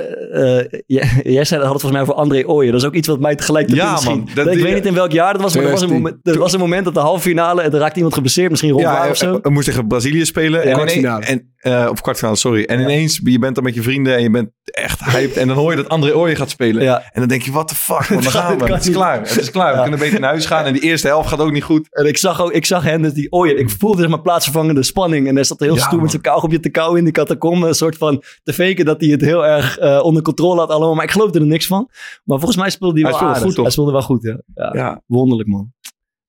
[0.60, 2.72] eh, jij, jij zei dat had het volgens mij over André Ooyen.
[2.72, 4.18] Dat is ook iets wat mij tegelijk te Ja, doen misschien.
[4.18, 4.30] man.
[4.34, 6.22] Dat ik die- weet niet in welk jaar dat was, maar er was, een 2010.
[6.22, 8.72] moment, er was een moment dat de halve finale en er raakte iemand geblesseerd, misschien
[8.72, 9.40] Rob Ja, Waar of zo.
[9.42, 10.64] we moesten tegen Brazilië spelen.
[10.64, 11.26] en kwartfinale.
[11.26, 12.64] ineens- En, eh, of kwartfinale, sorry.
[12.64, 15.38] En ineens, je bent dan met je vrienden en je bent echt hyped.
[15.38, 16.84] En dan hoor je dat André Ooyen gaat spelen.
[16.84, 16.98] Ja.
[17.12, 18.66] En dan denk je, what the fuck, man, gaan we.
[18.66, 18.96] Het is niet.
[18.96, 19.76] klaar, het is klaar.
[19.76, 20.66] We kunnen beter naar huis gaan.
[20.66, 21.88] En die eerste helft gaat ook niet goed.
[21.90, 24.84] En ik zag ook, ik zag hen, dus die Ooyen, ik voelde zeg maar plaatsvervangende
[24.84, 25.28] spanning.
[25.28, 27.68] En hij zat heel Ja, stoer met zijn kauwgopje te kauwen in die catacombe.
[27.68, 30.94] Een soort van te faken dat hij het heel erg eh, onder controle had allemaal.
[30.96, 31.90] Maar ik geloofde er niks van.
[32.24, 33.48] Maar volgens mij speelde hij Hij wel speelde aardig.
[33.48, 33.64] goed, toch?
[33.64, 34.42] Hij speelde wel goed, ja.
[34.56, 34.70] ja.
[34.74, 35.74] Ja, Wonderlijk, man.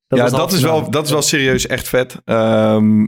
[0.06, 2.20] ja was de dat, is wel, dat is wel serieus echt vet.
[2.24, 3.06] Ehm,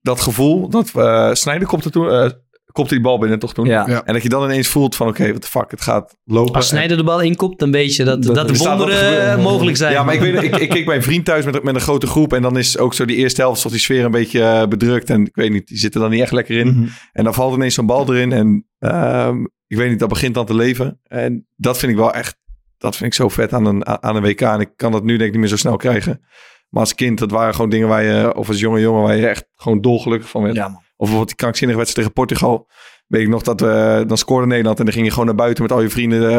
[0.00, 2.10] dat gevoel, dat uh, Snijder kopte toen...
[2.10, 2.30] eh,
[2.78, 3.66] kopte die bal binnen toch toen?
[3.66, 3.84] Ja.
[3.88, 4.04] Ja.
[4.04, 6.54] En dat je dan ineens voelt van, oké, wat de fuck, het gaat lopen.
[6.54, 9.40] Als Snijder de bal inkopt, dan weet je dat, dat, Dat- de Er wonderen gebeuren.
[9.40, 9.92] mogelijk zijn.
[9.92, 12.06] Ja, maar ik, weet, ik, ik keek bij een vriend thuis met, met een grote
[12.06, 12.32] groep.
[12.32, 15.10] En dan is ook zo die eerste helft, tot die sfeer een beetje eh, bedrukt.
[15.10, 16.68] En ik weet niet, die zitten dan niet echt lekker in.
[16.68, 16.86] Mhm.
[17.12, 18.32] En dan valt ineens zo'n bal erin.
[18.32, 19.36] En ehm,
[19.66, 21.00] ik weet niet, dat begint dan te leven.
[21.06, 22.36] En dat vind ik wel echt,
[22.78, 24.40] dat vind ik zo vet aan een, aan een WK.
[24.40, 26.20] En ik kan dat nu denk ik niet meer zo snel krijgen.
[26.68, 29.26] Maar als kind, dat waren gewoon dingen waar je, of als jonge jongen, waar je
[29.26, 30.54] echt gewoon dolgelukkig van werd.
[30.54, 30.82] Ja, man.
[31.00, 32.68] Of bijvoorbeeld die krankzinnige wedstrijd tegen Portugal.
[33.06, 35.62] Weet ik nog dat we, dan scoorde Nederland en dan ging je gewoon naar buiten
[35.62, 36.30] met al je vrienden.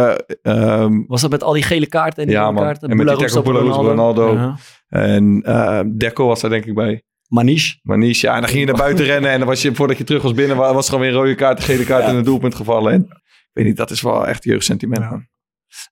[0.41, 2.63] eh, ehm, Was dat met al die gele kaarten en die Ja, man.
[2.63, 2.89] kaarten?
[2.89, 4.34] En met die tackle Ronaldo.
[4.34, 4.58] Ja.
[4.88, 7.04] En eh Deco was daar denk ik bij.
[7.28, 7.80] Maniche.
[7.82, 8.34] Maniche, ja.
[8.36, 9.32] En dan ging je naar buiten rennen.
[9.32, 11.22] En dan was je, voordat je terug was binnen, wa- was er gewoon weer een
[11.22, 12.93] rode kaart, gele kaart en een doelpunt gevallen.
[12.93, 15.10] En ik weet niet, dat is wel echt jeugdsentiment.
[15.10, 15.28] man.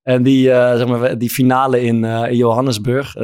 [0.03, 3.15] En die, eh, zeg maar, die finale in, in Johannesburg.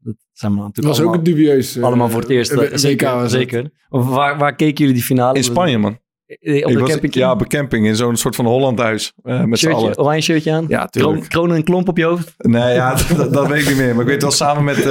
[0.00, 1.76] Dat zijn we natuurlijk was ook allemaal, dubieus...
[1.76, 2.50] eh, allemaal voor het eerst.
[2.52, 3.70] eh, eh, WK zeker.
[3.88, 5.36] Of Waar, waar keken jullie die finale?
[5.36, 5.92] In Spanje, man.
[5.92, 7.14] Op de was- camping?
[7.14, 9.12] Ja, op een camping in zo'n soort van Hollandhuis.
[9.22, 9.98] eh met Shirtje, allen.
[9.98, 10.64] oranje shirtje aan?
[10.68, 10.84] Ja,
[11.28, 12.34] Kroon, en klomp op je hoofd?
[12.36, 13.92] Nee, ja, dat, dat weet ik niet meer.
[13.92, 14.84] Maar ik weet wel samen met eh,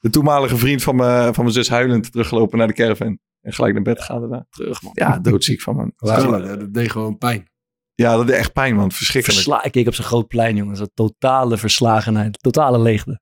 [0.00, 3.18] de toenmalige vriend van, me, van mijn zus huilend teruggelopen naar de caravan.
[3.40, 4.46] En gelijk naar bed gaan daarna.
[4.50, 4.92] Terug, man.
[4.94, 5.92] Ja, doodziek van, man.
[5.96, 7.48] Dat deed gewoon pijn.
[7.94, 8.92] Ja, dat deed echt pijn, man.
[8.92, 9.42] Verschrikkelijk.
[9.42, 10.80] Versla ik keek op zo'n groot plein, jongens.
[10.94, 12.42] Totale verslagenheid.
[12.42, 13.20] Totale leegte.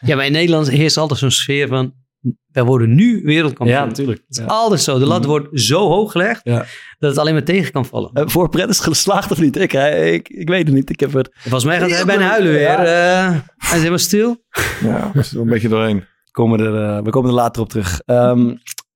[0.00, 1.94] Ja, maar in Nederland heerst altijd zo'n sfeer van...
[2.52, 3.78] wij worden nu wereldkampioen.
[3.78, 4.22] Ja, natuurlijk.
[4.28, 4.98] Het is altijd zo.
[4.98, 5.28] De lat Mhm.
[5.28, 6.58] wordt zo hoog gelegd Ja.
[6.98, 8.10] dat het alleen maar tegen kan vallen.
[8.12, 9.56] Eh, voor Pret is geslaagd of niet?
[9.56, 10.90] Ik, hè, ik, ik weet het niet.
[10.90, 11.30] Ik heb het...
[11.38, 12.60] Volgens mij gaat hij bijna huilen weer.
[12.60, 12.78] Ja.
[12.84, 14.44] Eh, hij is helemaal stil.
[14.82, 15.96] Ja, is er een beetje doorheen.
[15.98, 18.00] We komen er, eh, we komen er later op terug.
[18.04, 18.54] Ehm,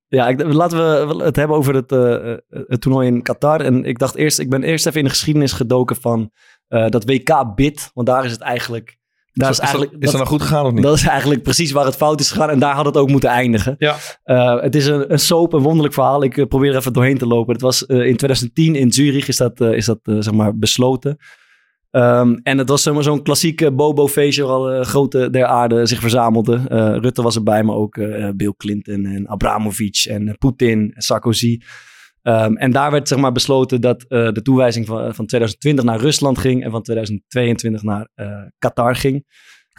[0.08, 2.34] ja, ik, laten we het hebben over het, eh,
[2.66, 3.60] het toernooi in Qatar.
[3.60, 6.30] En ik dacht eerst, ik ben eerst even in de geschiedenis gedoken van
[6.68, 7.90] eh, dat WK-bid.
[7.94, 8.96] Want daar is het eigenlijk...
[9.38, 10.82] Daar Is, is, is, eigenlijk dat, is dat nou goed gegaan of niet?
[10.82, 12.50] Dat is eigenlijk precies waar het fout is gegaan.
[12.50, 13.74] En daar had het ook moeten eindigen.
[13.78, 13.96] Ja.
[14.24, 16.22] Eh, het is een, een soap, een wonderlijk verhaal.
[16.22, 17.52] Ik eh, probeer er even doorheen te lopen.
[17.52, 21.18] Het was eh, in 2010 in Zurich is dat, is dat zeg maar besloten.
[21.90, 26.00] Ehm, en het was zeg maar, zo'n klassiek Bobo-feestje waar alle grote der aarde zich
[26.00, 26.68] verzamelden.
[26.68, 31.60] Eh, Rutte was erbij, maar ook eh, Bill Clinton en Abramovic en Poetin en Sarkozy.
[32.28, 36.00] Ehm, en daar werd zeg maar, besloten dat eh, de toewijzing van, van 2020 naar
[36.00, 39.24] Rusland ging en van 2022 naar eh, Qatar ging.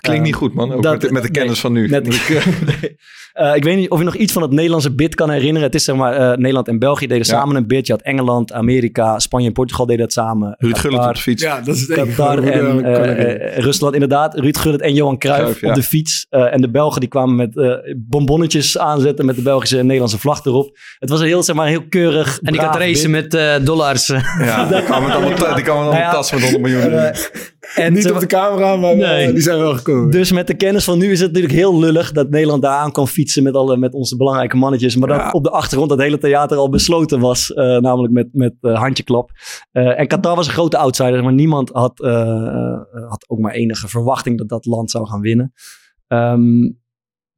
[0.02, 0.72] Klinkt niet Ehm, goed, man.
[0.74, 1.88] Ook dat- met, de- met de kennis nee, van nu.
[1.88, 2.08] Net,
[2.82, 2.98] nee.
[3.34, 5.62] Eh, ik weet niet of je nog iets van het Nederlandse bid kan herinneren.
[5.68, 7.34] Het is zeg maar, eh, Nederland en België deden Ja.
[7.34, 7.88] samen een bid.
[7.88, 10.56] Je had Engeland, Amerika, Spanje en Portugal deden dat samen.
[10.58, 11.44] Ruud Gullit op de fiets.
[11.44, 12.08] Ja, dat is het enige.
[12.16, 14.40] Qatar en eh, eh, Rusland inderdaad.
[14.40, 15.68] Ruud Gullit en Johan Cruijff Cruijff, ja.
[15.70, 16.26] op de fiets.
[16.30, 20.20] Eh, en de Belgen die kwamen met eh, bonbonnetjes aanzetten met de Belgische en Nederlandse
[20.20, 20.78] vlag erop.
[21.00, 23.22] Het was een heel, zeg maar, heel keurig, En ik had racen bid.
[23.32, 24.08] met eh, dollars.
[24.08, 27.12] Ja, die kwamen allemaal ta- die kwamen met allemaal Nou ja, tassen met 100 miljoen.
[27.76, 29.28] En Niet op de camera, maar Nee.
[29.28, 30.12] eh, die zijn wel gekomen.
[30.12, 32.92] Dus met de kennis van nu is het natuurlijk heel lullig dat Nederland daar aan
[32.92, 34.96] kan fietsen met, alle, met onze belangrijke mannetjes.
[34.96, 38.54] Maar dat op de achtergrond dat hele theater al besloten was, eh, namelijk met, met
[38.62, 39.32] eh, handjeklap.
[39.72, 41.98] En Qatar was een grote outsider, maar niemand had,
[43.10, 45.54] had ook maar enige verwachting dat dat land zou gaan winnen.
[46.08, 46.70] Ehm,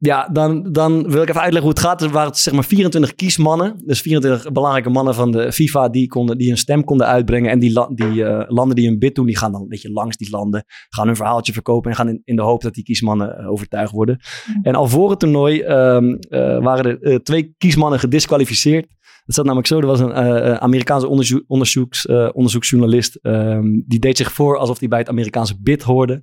[0.04, 2.02] ja, dan, dan wil ik even uitleggen hoe het gaat.
[2.02, 3.82] Er waren zeg maar 24 kiesmannen.
[3.86, 7.52] Dus 24 belangrijke mannen van de FIFA die, konden, die hun stem konden uitbrengen.
[7.52, 9.92] En die, la- die eh, landen die een bid doen, die gaan dan een beetje
[9.92, 10.64] langs die landen.
[10.90, 13.92] Gaan hun verhaaltje verkopen en gaan in, in de hoop dat die kiesmannen eh, overtuigd
[13.92, 14.20] worden.
[14.62, 18.88] En al voor het toernooi ehm, eh, waren er twee kiesmannen gedisqualificeerd.
[19.26, 20.14] Het zat namelijk zo, er was een
[20.62, 23.16] Amerikaanse onderzoek, onderzoeks, onderzoeksjournalist.
[23.16, 26.22] ehm, die deed zich voor alsof hij bij het Amerikaanse bid hoorde.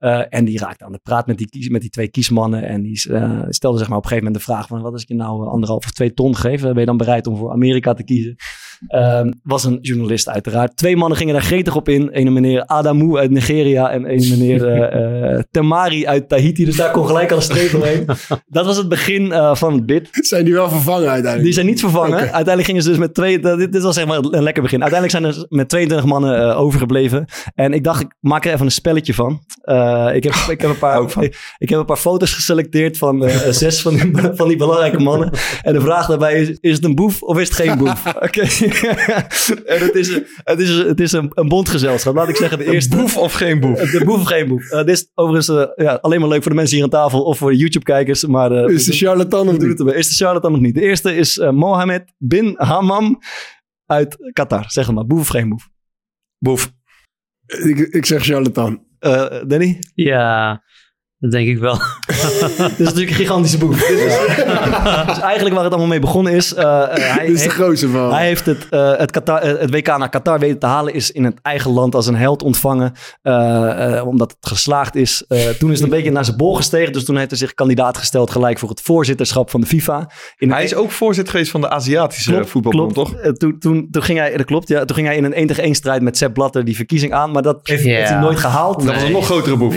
[0.00, 2.62] Eh, en die raakte aan de praat met die, met die twee kiesmannen.
[2.62, 4.82] En die eh, stelde zeg maar op een gegeven moment de vraag van...
[4.82, 6.62] wat als ik je nou eh, anderhalf of twee ton geef?
[6.62, 8.36] Ben je dan bereid om voor Amerika te kiezen?
[8.88, 10.76] Ehm, was een journalist uiteraard.
[10.76, 12.08] Twee mannen gingen daar gretig op in.
[12.08, 16.64] Ene meneer Adamu uit Nigeria en een meneer eh, eh, Temari uit Tahiti.
[16.64, 18.06] Dus daar kon gelijk al een streep doorheen.
[18.46, 20.08] Dat was het begin eh, van het bid.
[20.12, 21.42] Zijn die wel vervangen uiteindelijk?
[21.42, 22.18] Die zijn niet vervangen.
[22.18, 23.38] Uiteindelijk gingen ze dus met twee...
[23.40, 24.82] Dit, dit was zeg maar een lekker begin.
[24.82, 27.24] Uiteindelijk zijn er met 22 mannen overgebleven.
[27.54, 29.32] En ik dacht, ik maak er even een spelletje van.
[30.14, 33.82] Ik, heb, ik, heb een paar, ik, ik heb een paar foto's geselecteerd van zes
[33.82, 35.30] van die, van die belangrijke mannen.
[35.62, 38.06] En de vraag daarbij is, is het een boef of is het geen boef?
[38.20, 38.48] Oké.
[39.66, 42.14] En het is, een- het is, het is een, een bondgezelschap.
[42.14, 42.96] Laat ik zeggen de eerste...
[42.96, 43.90] Boef of geen boef?
[43.90, 44.70] De boef of geen boef.
[44.70, 47.22] Eh, dit is overigens eh, ja, alleen maar leuk voor de mensen hier aan tafel
[47.22, 48.26] of voor de YouTube-kijkers.
[48.26, 49.80] Maar eh, Is de charlatan of niet?
[49.94, 50.74] Is de charlatan of niet?
[50.74, 53.18] De eerste is eh, Mohammed bin Hammam
[53.86, 54.64] uit Qatar.
[54.70, 55.68] Zeg het maar, boef of geen boef?
[56.38, 56.72] Boef.
[57.46, 58.84] Ik, ik zeg charlatan.
[58.98, 59.78] Eh, Danny?
[59.94, 60.62] Ja,
[61.20, 61.74] dat denk ik wel.
[62.58, 63.78] Dit is natuurlijk een gigantische boef.
[63.88, 64.18] Dit is,
[65.06, 66.54] dus eigenlijk waar het allemaal mee begonnen is...
[66.54, 68.12] eh, eh, hij, Dit is de heeft, grootste van.
[68.12, 70.94] hij heeft het, eh, het, Qatar, het WK naar Qatar weten te halen.
[70.94, 72.92] Is in het eigen land als een held ontvangen.
[73.22, 75.24] eh, eh, omdat het geslaagd is.
[75.28, 76.92] Eh, toen is het een beetje naar zijn bol gestegen.
[76.92, 80.10] Dus toen heeft hij zich kandidaat gesteld gelijk voor het voorzitterschap van de FIFA.
[80.36, 83.14] In Hij is ook voorzitter geweest van de Aziatische voetbalbond, toch?
[83.14, 85.46] Eh, toen, toen, toen, ging hij, dat klopt, ja, toen ging hij in een 1
[85.46, 87.30] tegen 1 strijd met Sepp Blatter die verkiezing aan.
[87.30, 87.96] Maar dat heeft, Ja.
[87.96, 88.84] heeft hij nooit gehaald.
[88.84, 89.74] Dat was een nog grotere boef.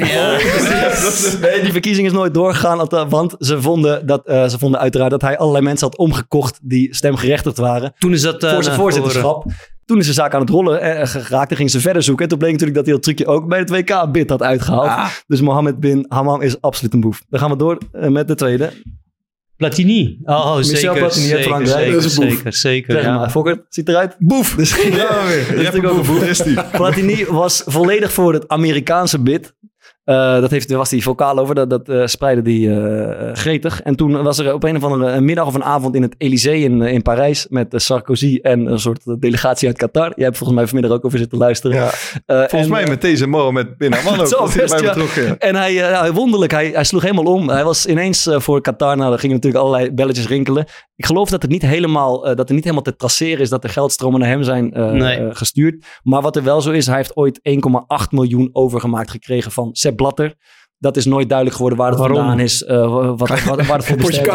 [1.41, 2.87] Nee, die verkiezing is nooit doorgegaan.
[3.09, 6.95] Want ze vonden, dat, eh, ze vonden uiteraard dat hij allerlei mensen had omgekocht die
[6.95, 7.93] stemgerechtigd waren.
[7.99, 8.43] Toen is dat...
[8.43, 9.45] eh, voor zijn voorzitterschap.
[9.85, 12.23] Toen is de zaak aan het rollen eh, geraakt en ging ze verder zoeken.
[12.23, 14.87] En toen bleek natuurlijk dat hij dat trucje ook bij het WK-bid had uitgehaald.
[14.87, 15.07] Ah.
[15.27, 17.21] Dus Mohammed bin Hammam is absoluut een boef.
[17.29, 18.71] Dan gaan we door met de tweede.
[19.57, 20.19] Platini.
[20.23, 21.77] Oh, oh Michel zeker, Platini zeker, Frankrijk.
[21.77, 22.35] zeker, Dat is een boef.
[22.35, 23.17] zeker, zeker, Zeg ja.
[23.17, 24.15] maar, Fokker, ziet eruit?
[24.19, 24.55] Boef.
[24.55, 25.45] Dus Ja, weer.
[25.47, 26.19] Dat is natuurlijk ook een boef.
[26.19, 26.57] Daar is die.
[26.71, 29.53] Platini was volledig voor het Amerikaanse bid.
[30.03, 33.35] Eh, dat heeft, daar was hij vocaal over, dat, dat eh, spreidde hij eh, eh,
[33.35, 33.81] gretig.
[33.81, 36.15] En toen was er op een of andere een middag of een avond in het
[36.17, 40.11] Elysée in, in Parijs met Sarkozy en een soort delegatie uit Qatar.
[40.15, 41.75] Jij hebt volgens mij vanmiddag ook over zitten luisteren.
[41.75, 41.89] Ja.
[42.25, 44.49] Volgens en, mij met deze Mohammed bin Hammam ook.
[44.53, 44.95] Hij best, ja.
[45.15, 45.35] ja.
[45.37, 47.49] En hij, wonderlijk, hij, hij sloeg helemaal om.
[47.49, 48.97] Hij was ineens voor Qatar.
[48.97, 50.65] Nou, er gingen natuurlijk allerlei belletjes rinkelen.
[50.95, 53.69] Ik geloof dat het niet helemaal, dat er niet helemaal te traceren is dat er
[53.69, 55.35] geldstromen naar hem zijn Nee.
[55.35, 55.85] gestuurd.
[56.03, 59.92] Maar wat er wel zo is, hij heeft ooit 1,8 miljoen overgemaakt gekregen van Sepp
[59.95, 60.33] Blatter.
[60.77, 62.17] Dat is nooit duidelijk geworden waar het Waarom?
[62.17, 62.63] vandaan is.
[62.63, 64.27] eh, wat, wat, wat, waar het voor Potje is.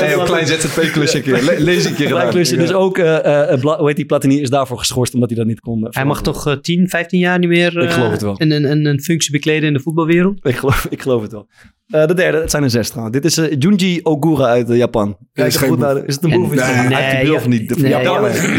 [0.00, 1.42] Nee, een klein ZZP-klusje keer.
[1.42, 2.30] Le- lees een keer gedaan.
[2.30, 2.56] klusje.
[2.56, 5.46] Dus ook, eh, eh, Bla- hoe heet die, Platini is daarvoor geschorst omdat hij dat
[5.46, 5.86] niet kon.
[5.90, 8.34] Hij mag toch eh, 10, 15 jaar niet meer eh, Ik geloof het wel.
[8.38, 10.46] Een, een, een, een functie bekleden in de voetbalwereld?
[10.46, 11.48] Ik geloof, ik geloof het wel.
[11.88, 13.16] Eh, de derde, het zijn er zes trouwens.
[13.20, 15.16] Dit is eh, Junji Ogura uit eh, Japan.
[15.32, 16.54] Kijk geen goed naar de- Is het een boef?
[16.54, 17.76] Nee, die nee, bril of niet?
[17.76, 17.90] Nee,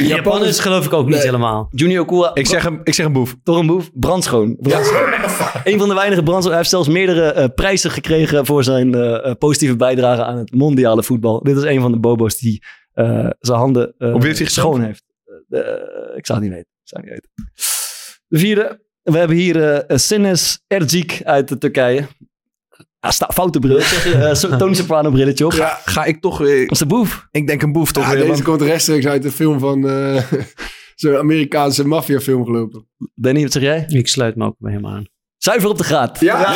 [0.08, 0.48] Japan, ja.
[0.48, 1.24] is geloof ik ook niet Nee.
[1.26, 1.68] helemaal.
[1.72, 2.32] Junji Ogura.
[2.34, 3.36] Ik zeg, een, ik zeg een boef.
[3.44, 3.90] Toch een boef?
[3.94, 4.56] Brandschoon.
[4.60, 5.14] Brandschoon.
[5.64, 6.48] Een van de weinige brandschoon.
[6.50, 8.92] Hij heeft zelfs meerdere eh, prijzen gekregen voor zijn
[9.38, 11.44] positieve bijdrage aan het mondiale voetbal.
[11.44, 12.64] Dit is een van de bobo's die
[12.94, 14.68] eh, zijn handen eh, Op wie heeft hij gestemd?
[14.68, 15.04] schoon heeft.
[16.16, 16.70] Ik zou het niet weten.
[16.84, 17.30] Ik zou het niet weten.
[18.28, 18.88] De vierde.
[19.04, 22.06] We hebben hier eh Sines Ercik uit de Turkije.
[23.02, 23.80] Ja, sta, foute bril.
[24.06, 25.52] Uh, Tony Soprano brilletje op.
[25.52, 26.62] Ga, ga ik toch weer...
[26.62, 27.28] Dat is de boef.
[27.32, 28.20] Ik denk een boef toch Ja, weer.
[28.20, 28.42] deze man.
[28.42, 30.22] komt rechtstreeks uit de film van eh,
[30.96, 32.88] zo'n Amerikaanse maffiafilm gelopen.
[33.16, 33.86] Danny, wat zeg jij?
[33.88, 35.06] Ik sluit me ook bij hem aan.
[35.38, 36.20] Zuiver op de graad.
[36.20, 36.38] Ja,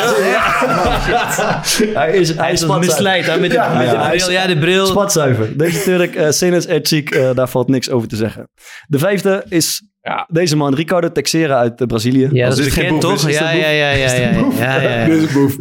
[1.94, 4.14] Hij is, hij Hij is is misleid hè, met de, Ja, met de ja, hij
[4.14, 4.34] is- bril.
[4.36, 4.86] Ja, de bril.
[4.86, 5.56] Spatzuiver.
[5.58, 8.48] Deze Turk, uh, Senes Ercik, eh, daar valt niks over te zeggen.
[8.86, 9.82] De vijfde is
[10.28, 12.28] deze man, Ricardo Texera uit eh, Brazilië.
[12.32, 13.28] Ja, dat dit is geen bekend boef toch?
[13.28, 15.06] is, is Ja, dit ja, ja, ja, ja, ja, ja, ja.
[15.06, 15.56] dit is een boef.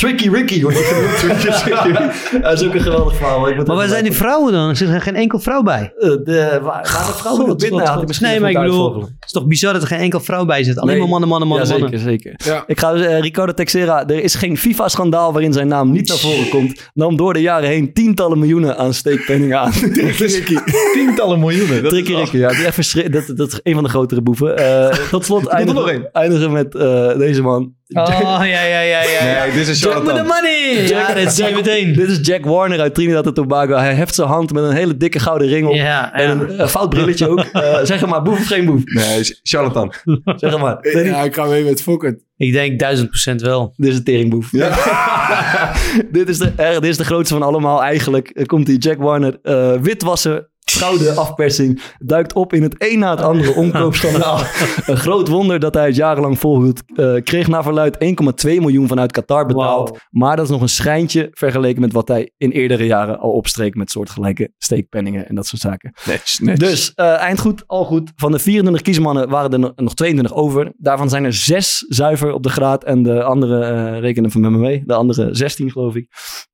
[0.00, 2.42] Tricky Ricky wordt hij genoemd.
[2.42, 3.48] Dat is ook een geweldig verhaal.
[3.48, 4.68] Ik Maar waar zijn die vrouwen dan?
[4.68, 5.92] Er zit er geen enkel vrouw bij.
[5.98, 9.32] Eh, de, waar, waar de vrouwen God, op binnen Nee, maar ik bedoel, het is
[9.32, 10.78] toch bizar dat er geen enkel vrouw bij zit.
[10.78, 10.98] Alleen Nee.
[11.00, 12.32] maar mannen, mannen, mannen, ja, zeker, zeker.
[12.36, 12.64] Ja.
[12.66, 16.48] Ik ga uh, Ricardo Texera, er is geen FIFA-schandaal waarin zijn naam niet naar voren
[16.48, 16.90] komt.
[16.94, 19.72] Nam door de jaren heen tientallen miljoenen aan steekpenningen aan.
[20.92, 21.82] Tientallen miljoenen.
[21.82, 22.48] Dat Tricky is Ricky, ja.
[22.48, 24.56] Die dat, dat is een van de grotere boeven.
[24.56, 26.12] Eh, tot slot nog eindigen, één.
[26.12, 27.78] eindigen met eh, deze man.
[27.92, 28.06] Oh,
[28.38, 29.02] ja, ja, ja, ja.
[29.02, 29.44] ja.
[29.44, 30.26] Nee, dit is me de charlatan.
[30.26, 30.86] money!
[30.88, 31.92] Ja, dat zie je meteen.
[31.92, 33.74] Dit is Jack Warner uit Trinidad en Tobago.
[33.74, 35.74] Hij heft zijn hand met een hele dikke gouden ring op.
[35.74, 36.30] Ja, En ja.
[36.30, 37.38] een eh, fout brilletje ook.
[37.60, 38.84] Eh, zeg maar, boef of geen boef?
[38.84, 39.92] Nee, charlatan.
[40.36, 40.78] Zeg maar.
[40.82, 42.18] Ja, ik ga mee met Fokker.
[42.36, 43.72] Ik denk duizend procent wel.
[43.76, 44.50] Dit is een teringboef.
[46.12, 48.30] dit, is de, eh, dit is de grootste van allemaal eigenlijk.
[48.34, 50.49] Er komt die Jack Warner uh, witwassen.
[50.70, 54.38] Fraude, afpersing, duikt op in het een na het andere omkoopschandaal.
[54.86, 56.82] een groot wonder dat hij het jarenlang volhield.
[56.94, 58.00] Uh, kreeg naar verluid 1,2
[58.42, 59.88] miljoen vanuit Qatar betaald.
[59.88, 59.98] Wow.
[60.10, 63.74] Maar dat is nog een schijntje vergeleken met wat hij in eerdere jaren al opstreek
[63.74, 65.94] met soortgelijke steekpenningen en dat soort zaken.
[66.06, 66.68] Netjes, netjes.
[66.68, 68.12] Dus uh, eindgoed, al goed.
[68.16, 70.72] Van de 24 kiesmannen waren er no- nog 22 over.
[70.76, 74.50] Daarvan zijn er zes zuiver op de graad en de andere uh, rekenen van me
[74.50, 74.82] mee.
[74.86, 76.08] De andere 16 geloof ik.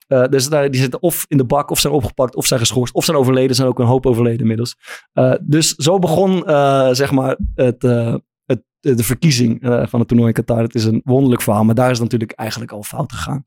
[0.09, 3.05] Uh, dus die zitten of in de bak, of zijn opgepakt, of zijn geschorst, of
[3.05, 3.49] zijn overleden.
[3.49, 4.77] Er zijn ook een hoop overleden inmiddels.
[5.15, 7.83] Uh, dus zo begon, uh, zeg maar, het,
[8.47, 10.63] het, de verkiezing van het toernooi in Qatar.
[10.63, 13.45] Het is een wonderlijk verhaal, maar daar is natuurlijk eigenlijk al fout gegaan.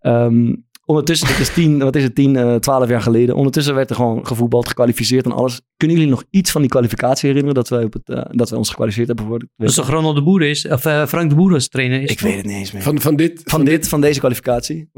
[0.00, 3.34] Um, ondertussen, dit is 10, wat is het, 10, 12 jaar geleden.
[3.34, 5.60] Ondertussen werd er gewoon gevoetbald, gekwalificeerd en alles.
[5.76, 8.58] Kunnen jullie nog iets van die kwalificatie herinneren dat wij, op het, uh, dat wij
[8.58, 9.38] ons gekwalificeerd hebben voor?
[9.56, 10.66] Dat is toch Ronald de Boer is?
[10.68, 12.10] Of uh, Frank de Boer als trainer is?
[12.10, 12.82] Ik weet het niet eens meer.
[12.82, 13.32] Van, van dit?
[13.34, 14.90] Van, van dit, dit, van deze kwalificatie?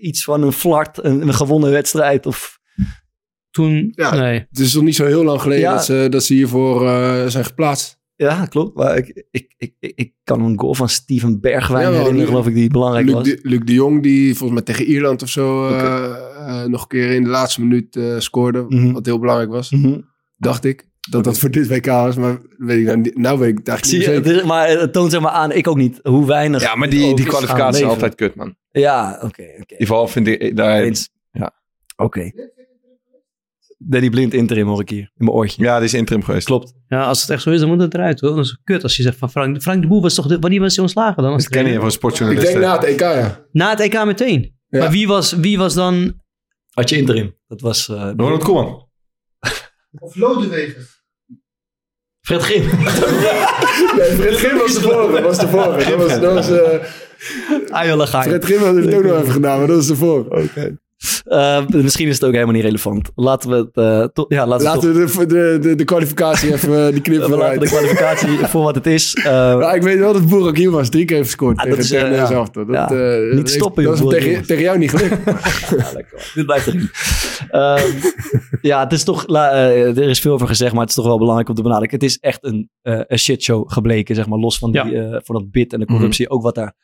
[0.00, 2.58] Iets van een flart, een, een gewonnen wedstrijd of...
[3.50, 4.46] Toen, ja, nee.
[4.48, 5.74] Het is nog niet zo heel lang geleden ja.
[5.74, 7.95] dat, ze, dat ze hiervoor uh, zijn geplaatst.
[8.16, 8.76] Ja, klopt.
[8.76, 12.54] Maar ik, ik, ik, ik, kan een goal van Steven Bergwijn ja, herinneren, geloof ik,
[12.54, 13.24] die belangrijk Luc was.
[13.24, 16.10] De, Luc de Jong, die volgens mij tegen Ierland of zo okay.
[16.10, 18.64] uh, uh, nog een keer in de laatste minuut uh, scoorde.
[18.68, 18.92] Mm -hmm.
[18.92, 19.70] Wat heel belangrijk was.
[19.70, 20.08] Mm -hmm.
[20.36, 20.88] Dacht ik.
[21.10, 24.02] Dat dat voor dit WK was, maar weet ik nou, nou weet ik het eigenlijk
[24.04, 24.46] Zie niet zeker.
[24.46, 26.62] Maar het toont zeg maar aan, ik ook niet, hoe weinig...
[26.62, 28.56] Ja, maar die, die kwalificatie is altijd kut, man.
[28.70, 29.24] Ja, oké.
[29.24, 29.56] Okay, okay.
[29.56, 30.56] In ieder geval vind ik...
[30.56, 31.08] Daar, Eens.
[31.32, 31.52] Ja.
[31.96, 32.30] Oké.
[33.78, 35.62] Danny Blind interim hoor ik hier, in mijn oortje.
[35.62, 36.46] Ja, die is interim geweest.
[36.46, 36.72] Klopt.
[36.88, 38.36] Ja, als het echt zo is, dan moet het eruit hoor.
[38.36, 40.60] Dat is kut als je zegt van Frank, Frank de Boer was toch, de, wanneer
[40.60, 41.32] was hij ontslagen dan?
[41.32, 42.54] Als dat ken je van sportjournalisten.
[42.54, 43.46] Ik denk na het EK, ja.
[43.52, 44.54] Na het EK meteen?
[44.68, 44.78] Ja.
[44.78, 46.20] Maar wie was, wie was dan...
[46.70, 47.36] Had je interim?
[47.48, 47.88] Dat was...
[47.88, 48.88] Uh, Ronald Koeman.
[49.98, 50.86] of Lodewegen.
[52.20, 52.62] Fred Grim.
[53.96, 55.22] nee, Fred Grim was de vorige.
[55.22, 55.90] Was de vorige.
[55.90, 56.20] Dat was...
[56.20, 59.96] Dat was uh, Fred Grim had het ook nog even gedaan, maar dat was de
[59.96, 60.30] vorige.
[60.30, 60.40] Oké.
[60.40, 60.78] Okay.
[61.26, 63.10] Uh, misschien is het ook helemaal niet relevant.
[63.14, 63.68] Laten we het.
[63.74, 67.30] Uh, to- ja, laten, laten we, de, de, de, de, kwalificatie even die knippen.
[67.30, 69.14] we laten de kwalificatie voor wat het is.
[69.26, 70.88] Uh, ja, ik weet wel dat Boerak hier was.
[70.88, 71.56] Drie keer heeft gescoord.
[71.56, 72.44] Ah, tegen is, ja.
[72.52, 72.88] Dat, ja.
[73.34, 75.16] niet stoppen, Dat is tegen, tegen jou niet gelukt.
[75.78, 76.30] ja, lekker.
[76.34, 76.90] Dit blijft erin.
[77.50, 77.92] Ehm,
[78.60, 79.24] ja, het is toch.
[79.28, 81.98] er is veel over gezegd, maar het is toch wel belangrijk om te benadrukken.
[81.98, 84.38] Het is echt een, een shitshow gebleken, zeg maar.
[84.38, 85.20] Los van, die, ja.
[85.24, 86.24] van dat bid en de corruptie.
[86.24, 86.38] Mm-hmm.
[86.38, 86.74] Ook wat daar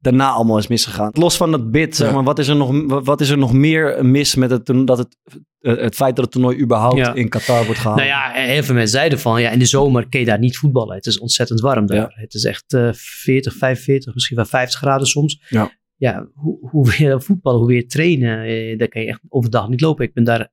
[0.00, 1.10] daarna allemaal is misgegaan.
[1.12, 4.06] Los van dat bid, zeg maar, wat is er nog, wat is er nog meer
[4.06, 5.16] mis met het, dat het,
[5.60, 7.14] het feit dat het toernooi überhaupt ja.
[7.14, 7.98] in Qatar wordt gehaald?
[7.98, 10.56] Nou ja, heel veel mensen zeiden van, ja, in de zomer kun je daar niet
[10.56, 10.94] voetballen.
[10.94, 11.96] Het is ontzettend warm daar.
[11.96, 12.10] Ja.
[12.14, 15.42] Het is echt uh, 40, 45, misschien wel 50 graden soms.
[15.48, 15.78] Ja.
[15.96, 19.80] Ja, hoe, hoe weer voetballen, hoe weer trainen, eh, daar kan je echt overdag niet
[19.80, 20.04] lopen.
[20.04, 20.50] Ik ben daar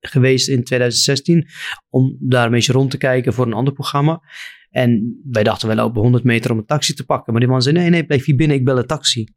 [0.00, 1.48] geweest in 2016
[1.88, 4.20] om daar een beetje rond te kijken voor een ander programma.
[4.76, 7.32] En wij dachten, wij lopen 100 meter om een taxi te pakken.
[7.32, 9.28] Maar die man zei, nee, nee, blijf hier binnen, ik bel een taxi.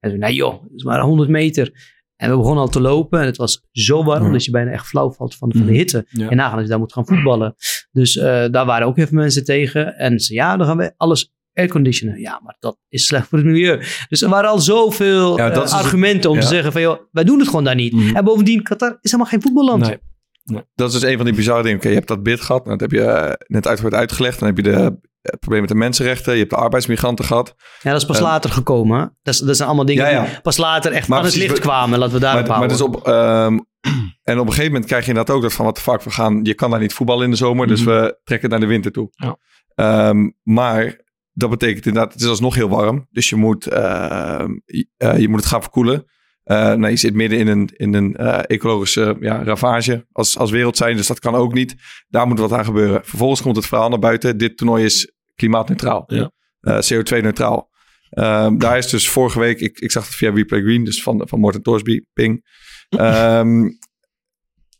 [0.00, 1.94] En zei, nee joh, het is maar 100 meter.
[2.16, 4.32] En we begonnen al te lopen en het was zo warm ja.
[4.32, 6.06] dat je bijna echt flauw valt van, van de hitte.
[6.08, 6.28] Ja.
[6.28, 7.54] En nagaan dat je daar moet gaan voetballen.
[7.92, 9.96] Dus uh, daar waren ook even mensen tegen.
[9.96, 12.20] En ze ja, dan gaan we alles airconditionen.
[12.20, 13.82] Ja, maar dat is slecht voor het milieu.
[14.08, 17.24] Dus er waren al zoveel Ja, eh, het- argumenten om te zeggen van, joh, wij
[17.24, 18.14] doen het gewoon daar niet.
[18.14, 19.96] En bovendien, Qatar is helemaal geen voetballand.
[20.74, 21.76] Dat is dus een van die bizarre dingen.
[21.78, 22.64] Oké, je hebt dat bid gehad.
[22.64, 24.38] Nou, dat heb je eh, net uitgebreid uitgelegd.
[24.38, 24.86] Dan heb je de, eh,
[25.22, 26.32] het probleem met de mensenrechten.
[26.32, 27.54] Je hebt de arbeidsmigranten gehad.
[27.82, 29.16] Ja, dat is pas Eh, later gekomen.
[29.22, 30.24] Dat, is, dat zijn allemaal dingen Ja, ja.
[30.24, 31.98] die pas later echt Maar aan het licht kwamen.
[31.98, 32.88] Laten we daarop maar, maar houden.
[32.88, 33.58] dus op, ehm,
[34.30, 36.10] en op een gegeven moment krijg je inderdaad ook dat van wat de fuck we
[36.10, 36.40] gaan.
[36.42, 39.08] Je kan daar niet voetballen in de zomer, dus we trekken naar de winter toe.
[39.10, 39.36] Ja.
[39.74, 41.00] Ehm, maar
[41.32, 43.06] dat betekent inderdaad, het is alsnog heel warm.
[43.10, 46.04] Dus je moet, ehm, je, eh, je moet het gaan verkoelen.
[46.54, 50.76] Nou, je zit midden in een, in een eh, ecologische ja, ravage als, als wereld
[50.76, 51.74] zijn, dus dat kan ook niet.
[52.08, 53.04] Daar moet wat aan gebeuren.
[53.04, 54.38] Vervolgens komt het verhaal naar buiten.
[54.38, 56.04] Dit toernooi is klimaatneutraal.
[56.06, 56.30] Ja.
[56.60, 57.70] Eh, CO2-neutraal.
[58.10, 61.22] Ehm, daar is dus vorige week, ik, ik zag het via Replay Green, dus van,
[61.28, 62.44] van Morten Torsby, Ping.
[62.88, 63.70] Ehm,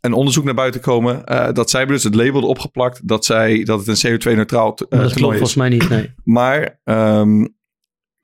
[0.01, 1.25] een onderzoek naar buiten komen.
[1.55, 4.81] dat zij hebben dus het label erop geplakt dat, zij, dat het een CO2-neutraal t-
[4.91, 5.39] Maar eh, dat klopt is.
[5.39, 6.15] volgens mij niet, nee.
[6.25, 7.47] Maar ehm,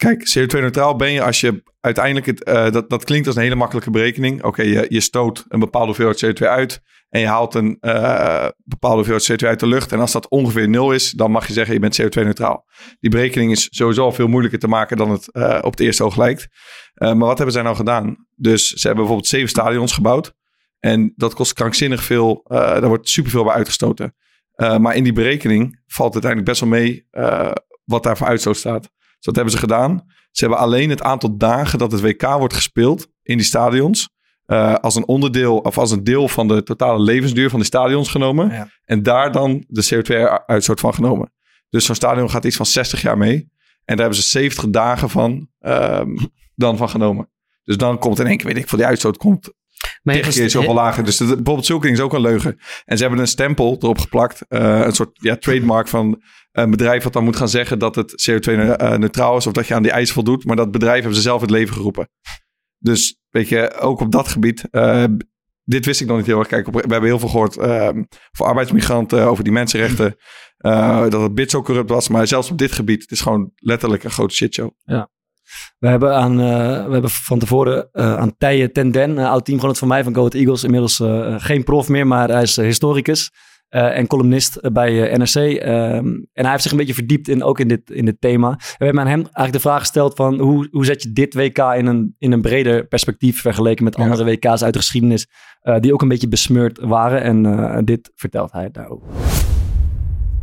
[0.02, 2.26] kijk, CO2-neutraal ben je als je uiteindelijk...
[2.26, 4.42] Het, eh, dat, dat klinkt als een hele makkelijke berekening.
[4.44, 6.80] Oké, je, stoot een bepaalde hoeveelheid CO2 uit...
[7.08, 9.92] en je haalt een eh, bepaalde hoeveelheid CO2 uit de lucht...
[9.92, 12.64] en als dat ongeveer nul is, dan mag je zeggen je bent CO2-neutraal.
[13.00, 14.96] Die berekening is sowieso al veel moeilijker te maken...
[14.96, 16.48] dan het eh, op het eerste oog lijkt.
[16.94, 18.26] Maar wat hebben zij nou gedaan?
[18.36, 20.34] Dus ze hebben bijvoorbeeld zeven stadions gebouwd...
[20.78, 22.44] En dat kost krankzinnig veel.
[22.48, 24.14] daar wordt superveel bij uitgestoten.
[24.56, 27.06] Maar in die berekening valt uiteindelijk best wel mee
[27.84, 28.90] wat daar voor uitstoot staat.
[29.22, 30.04] Dus dat hebben ze gedaan.
[30.30, 34.08] Ze hebben alleen het aantal dagen dat het WK wordt gespeeld in die stadions.
[34.46, 38.08] eh, als een onderdeel of als een deel van de totale levensduur van die stadions
[38.10, 38.50] genomen.
[38.84, 41.32] En daar dan de CO2-uitstoot van genomen.
[41.68, 43.34] Dus zo'n stadion gaat iets van 60 jaar mee.
[43.84, 46.16] En daar hebben ze 70 dagen van, ehm,
[46.54, 47.30] dan van genomen.
[47.64, 49.50] Dus dan komt in één keer, weet ik veel, die uitstoot komt
[50.02, 51.04] Maar tegen keer zoveel lager.
[51.04, 52.58] Dus bijvoorbeeld zulke dingen is ook een leugen.
[52.84, 54.44] En ze hebben een stempel erop geplakt.
[54.48, 56.22] eh, een soort ja, trademark van
[56.52, 59.46] een bedrijf wat dan moet gaan zeggen dat het CO2-neutraal is.
[59.46, 60.44] Of dat je aan die eisen voldoet.
[60.44, 62.08] Maar dat bedrijf hebben ze zelf het leven geroepen.
[62.78, 64.68] Dus weet je, ook op dat gebied.
[64.70, 65.04] eh,
[65.64, 66.48] dit wist ik nog niet heel erg.
[66.48, 70.16] Kijk, we hebben heel veel gehoord ehm, voor arbeidsmigranten, over die mensenrechten.
[70.56, 72.08] eh, dat het bid zo corrupt was.
[72.08, 74.70] Maar zelfs op dit gebied, het is gewoon letterlijk een grote shitshow.
[74.82, 75.10] Ja.
[75.78, 79.88] We hebben, aan, eh, we hebben van tevoren eh, aan Tije Tenden, oud teamgenoot van
[79.88, 83.30] mij van Go Eagles, inmiddels eh, geen prof meer, maar hij is eh, historicus
[83.72, 85.34] eh, en columnist bij eh, NRC.
[85.34, 88.48] ehm, en hij heeft zich een beetje verdiept in, ook in dit, in dit thema.
[88.48, 91.34] En we hebben aan hem eigenlijk de vraag gesteld van hoe, hoe zet je dit
[91.34, 95.26] WK in een, in een breder perspectief vergeleken met andere WK's uit de geschiedenis
[95.60, 97.22] eh, die ook een beetje besmeurd waren.
[97.22, 99.06] En dit vertelt hij daarover.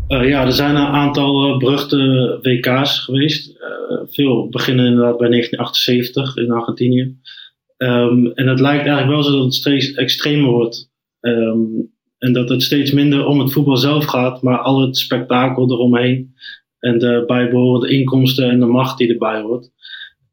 [0.07, 3.57] Ja, er zijn een aantal beruchte WK's geweest.
[4.09, 7.17] Veel beginnen inderdaad bij 1978 in Argentinië.
[7.77, 10.91] Ehm, en het lijkt eigenlijk wel zo dat het steeds extremer wordt.
[11.19, 11.61] Ehm,
[12.19, 16.33] en dat het steeds minder om het voetbal zelf gaat, maar al het spektakel eromheen.
[16.79, 19.71] En de bijbehorende inkomsten en de macht die erbij hoort.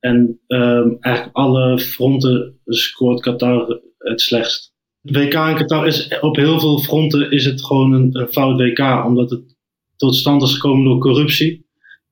[0.01, 4.74] En ehm, eigenlijk alle fronten scoort Qatar het slechtst.
[5.01, 9.30] WK in Qatar is op heel veel fronten is het gewoon een, fout WK, omdat
[9.30, 9.57] het
[9.97, 11.66] tot stand is gekomen door corruptie.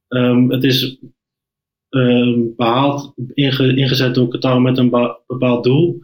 [0.09, 0.99] Ehm, het is
[1.89, 4.91] ehm, behaald, inge- ingezet door Qatar met een
[5.27, 5.99] bepaald doel.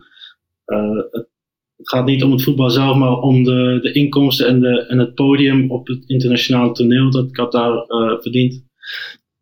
[0.65, 1.30] Het,
[1.81, 4.99] het gaat niet om het voetbal zelf, maar om de, de inkomsten en, de, en
[4.99, 8.65] het podium op het internationale toneel dat Qatar eh, verdient.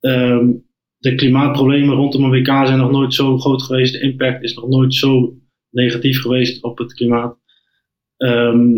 [0.01, 0.53] Ehm,
[0.99, 3.93] de klimaatproblemen rondom een WK zijn nog nooit zo groot geweest.
[3.93, 5.37] De impact is nog nooit zo
[5.71, 7.37] negatief geweest op het klimaat.
[8.17, 8.75] Ehm,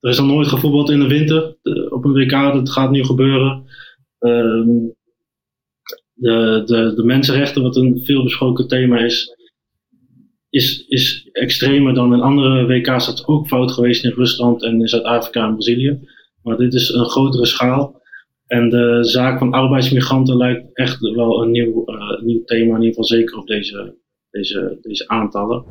[0.00, 1.56] er is nog nooit gevoetbald in de winter
[1.90, 2.30] op een WK.
[2.30, 3.64] Dat gaat nu gebeuren.
[4.18, 4.68] Ehm,
[6.14, 9.36] de, de, de mensenrechten, wat een veel besproken thema is,
[10.50, 13.06] is, is extremer dan in andere WK's.
[13.06, 15.98] Dat is ook fout geweest in Rusland en in Zuid-Afrika en Brazilië.
[16.42, 18.00] Maar dit is een grotere schaal.
[18.46, 22.88] En de zaak van arbeidsmigranten lijkt echt wel een nieuw, eh, nieuw thema, in ieder
[22.88, 23.96] geval zeker op deze,
[24.30, 25.64] deze, deze aantallen.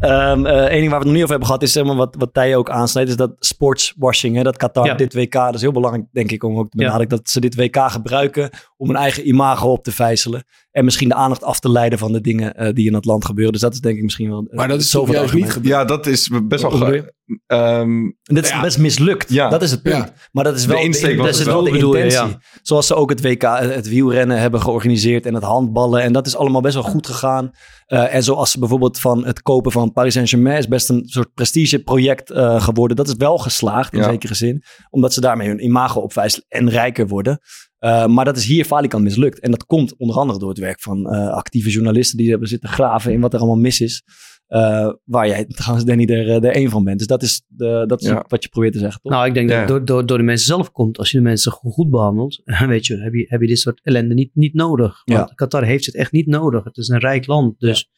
[0.00, 2.34] Eén ding waar we het nog niet over hebben gehad is zeg maar, wat, wat
[2.34, 4.36] Tije ook aansnijdt, is dat sportswashing.
[4.36, 4.94] Hè, dat Qatar Ja.
[4.94, 7.54] dit WK, dat is heel belangrijk denk ik om ook te benadrukken, dat ze dit
[7.54, 10.44] WK gebruiken om hun eigen imago op te vijzelen.
[10.70, 13.24] En misschien de aandacht af te leiden van de dingen eh, die in het land
[13.24, 13.52] gebeuren.
[13.52, 14.48] Dus dat is denk ik misschien wel...
[14.50, 15.66] Maar dat is zoveel juist niet gebeurd?
[15.74, 16.70] Ja, dat is best wel...
[16.70, 17.12] Ge-
[17.46, 19.32] ehm, En dit is best mislukt.
[19.32, 19.48] Ja.
[19.48, 19.94] Dat is het punt.
[19.96, 20.12] Ja.
[20.32, 22.02] Maar dat is De wel insteek was dat is het wel wel, de bedoel je,
[22.04, 22.28] intentie.
[22.28, 22.40] ja.
[22.62, 26.02] Zoals ze ook het WK, het wielrennen hebben georganiseerd en het handballen.
[26.02, 27.50] En dat is allemaal best wel goed gegaan.
[27.86, 31.34] Eh, en zoals ze bijvoorbeeld van het kopen van Paris Saint-Germain is best een soort
[31.34, 32.96] prestigeproject eh geworden.
[32.96, 34.08] Dat is wel geslaagd in Ja.
[34.10, 34.62] zekere zin.
[34.90, 37.40] Omdat ze daarmee hun imago opwijzen en rijker worden.
[37.80, 39.40] Eh, maar dat is hier falikant mislukt.
[39.40, 42.68] En dat komt onder andere door het werk van eh, actieve journalisten die hebben zitten
[42.68, 44.02] graven in wat er allemaal mis is.
[44.46, 46.98] eh, waar jij trouwens Danny er, er één van bent.
[46.98, 48.24] Dus dat is, de, dat is Ja.
[48.28, 49.12] wat je probeert te zeggen, toch?
[49.12, 50.98] Nou, ik denk dat het door, door, door de mensen zelf komt.
[50.98, 53.80] Als je de mensen goed goed behandelt, weet je, heb je, heb je dit soort
[53.82, 55.02] ellende niet, niet nodig.
[55.04, 55.34] Want Ja.
[55.34, 56.64] Qatar heeft het echt niet nodig.
[56.64, 57.54] Het is een rijk land.
[57.60, 57.88] Dus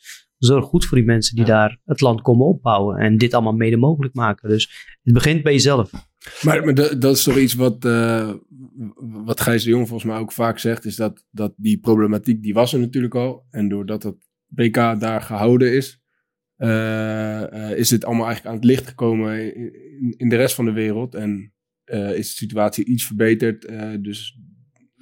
[0.46, 2.98] zorg goed voor die mensen die daar het land komen opbouwen.
[2.98, 4.48] En dit allemaal mede mogelijk maken.
[4.48, 5.90] Dus het begint bij jezelf.
[6.42, 8.32] Maar, maar dat, dat is toch iets wat, eh,
[8.96, 12.54] wat Gijs de Jong volgens mij ook vaak zegt, is dat, dat die problematiek, die
[12.54, 13.46] was er natuurlijk al.
[13.50, 14.16] En doordat het
[14.46, 16.00] BK daar gehouden is,
[16.56, 20.64] eh, eh, is het allemaal eigenlijk aan het licht gekomen in, in de rest van
[20.64, 21.14] de wereld.
[21.14, 21.52] En
[21.84, 23.64] eh, is de situatie iets verbeterd.
[23.64, 24.38] eh, dus,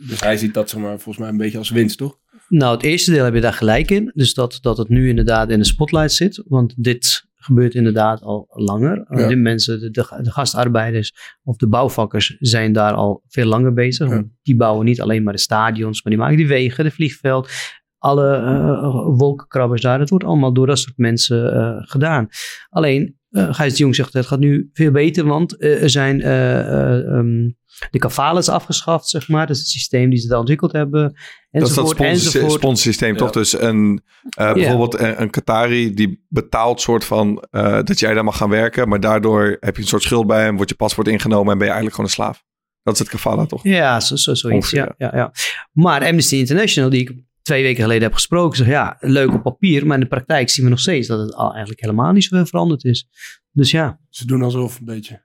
[0.09, 2.19] dus hij ziet dat zeg maar, volgens mij een beetje als winst, toch?
[2.51, 4.11] Nou, het eerste deel heb je daar gelijk in.
[4.15, 6.43] Dus dat, dat het nu inderdaad in de spotlight zit.
[6.47, 9.05] Want dit gebeurt inderdaad al langer.
[9.09, 9.27] Ja.
[9.27, 14.23] Die mensen, de, de, de gastarbeiders of de bouwvakkers zijn daar al veel langer bezig.
[14.43, 17.51] Die bouwen niet alleen maar de stadions, maar die maken die wegen, de vliegveld.
[17.99, 19.99] Alle eh, wolkenkrabbers daar.
[19.99, 22.29] Dat wordt allemaal door dat soort mensen eh, gedaan.
[22.69, 26.23] Alleen, eh Gijs de Jong zegt het gaat nu veel beter, want eh, er zijn
[26.23, 27.51] eh, eh, ehm,
[27.91, 29.47] de kafales afgeschaft, zeg maar.
[29.47, 31.17] Dat is het systeem die ze daar ontwikkeld hebben.
[31.51, 33.31] Dat is dat sponsorsysteem, toch?
[33.31, 34.03] Dus een,
[34.35, 37.45] bijvoorbeeld een, een Qatari die betaalt soort van
[37.85, 38.89] dat jij daar mag gaan werken.
[38.89, 41.67] Maar daardoor heb je een soort schuld bij hem, wordt je paspoort ingenomen en ben
[41.67, 42.45] je eigenlijk gewoon een slaaf.
[42.83, 43.63] Dat is het kafala, toch?
[43.63, 44.71] Ja, zo, zo, zoiets.
[44.71, 45.33] Ja, ja, ja.
[45.73, 47.13] Maar Amnesty International, die ik
[47.51, 50.65] twee weken geleden heb gesproken, zegt ja, leuk op papier, maar in de praktijk zien
[50.65, 53.09] we nog steeds dat het al eigenlijk helemaal niet zo veranderd is.
[53.53, 54.01] Dus ja.
[54.09, 55.23] Ze doen alsof een beetje.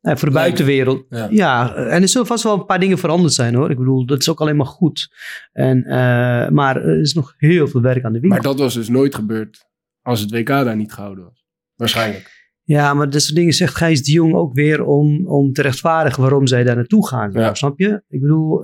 [0.00, 1.06] Voor de buitenwereld.
[1.08, 1.26] Ja.
[1.30, 1.74] Ja.
[1.74, 3.70] en er zullen vast wel een paar dingen veranderd zijn hoor.
[3.70, 5.14] Ik bedoel, dat is ook alleen maar goed.
[5.52, 8.40] En, eh, maar er is nog heel veel werk aan de winkel.
[8.40, 9.66] Maar dat was dus nooit gebeurd
[10.02, 11.44] als het WK daar niet gehouden was.
[11.74, 12.33] Waarschijnlijk.
[12.66, 16.22] Ja, maar dat soort dingen zegt Gijs de Jong ook weer om, om te rechtvaardigen
[16.22, 17.56] waarom zij daar naartoe gaan.
[17.56, 18.02] Snap je?
[18.08, 18.60] Ik bedoel,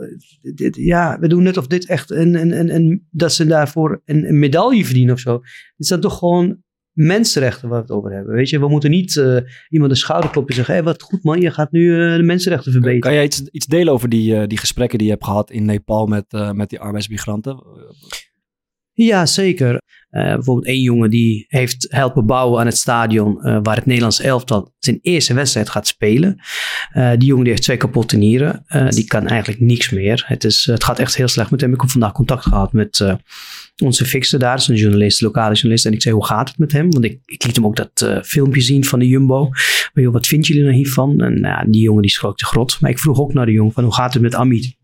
[0.54, 4.02] dit, ja, we doen net of dit echt een, een, een, een, dat ze daarvoor
[4.04, 5.40] een, een medaille verdienen of zo.
[5.76, 8.34] Dit zijn toch gewoon mensenrechten waar we het over hebben.
[8.34, 9.36] Weet je, we moeten niet eh,
[9.68, 12.22] iemand de schouder kloppen en zeggen: hé, wat goed man, je gaat nu eh, de
[12.22, 13.00] mensenrechten verbeteren.
[13.00, 15.64] Kan jij iets, iets delen over die, eh, die gesprekken die je hebt gehad in
[15.64, 17.62] Nepal met, met die arbeidsmigranten?
[18.92, 19.80] Ja, zeker.
[20.10, 24.20] Eh, bijvoorbeeld één jongen die heeft helpen bouwen aan het stadion eh, waar het Nederlands
[24.20, 26.40] elftal zijn eerste wedstrijd gaat spelen.
[26.92, 28.64] Eh, die jongen die heeft twee kapotte nieren.
[28.88, 30.24] Die kan eigenlijk niks meer.
[30.26, 31.72] Het, is, het gaat echt heel slecht met hem.
[31.72, 33.04] Ik heb vandaag contact gehad met
[33.82, 34.64] onze fixer daar.
[34.66, 35.86] Een journalist, lokale journalist.
[35.86, 36.90] En ik zei, hoe gaat het met hem?
[36.90, 39.48] Want ik, ik liet hem ook dat filmpje zien van de Jumbo.
[39.92, 41.20] Maar joh, wat vinden jullie nou hiervan?
[41.20, 42.80] En die jongen die schrok de grot.
[42.80, 44.76] Maar ik vroeg ook naar de jongen van, hoe gaat het met Amit?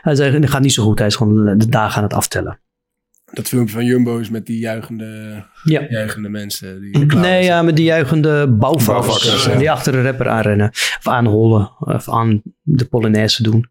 [0.00, 0.98] Hij zei, het gaat niet zo goed.
[0.98, 2.60] Hij is gewoon de dagen aan het aftellen.
[3.32, 5.86] Dat filmpje van Jumbo is met die juichende, Ja.
[5.88, 6.80] juichende mensen.
[6.80, 9.46] Die Nee, ja, met die juichende bouwvakkers.
[9.46, 9.58] Eh, ja.
[9.58, 10.68] Die achter de rapper aanrennen.
[10.70, 11.70] Of aanhollen.
[11.78, 13.66] Of aan de Polonaise doen.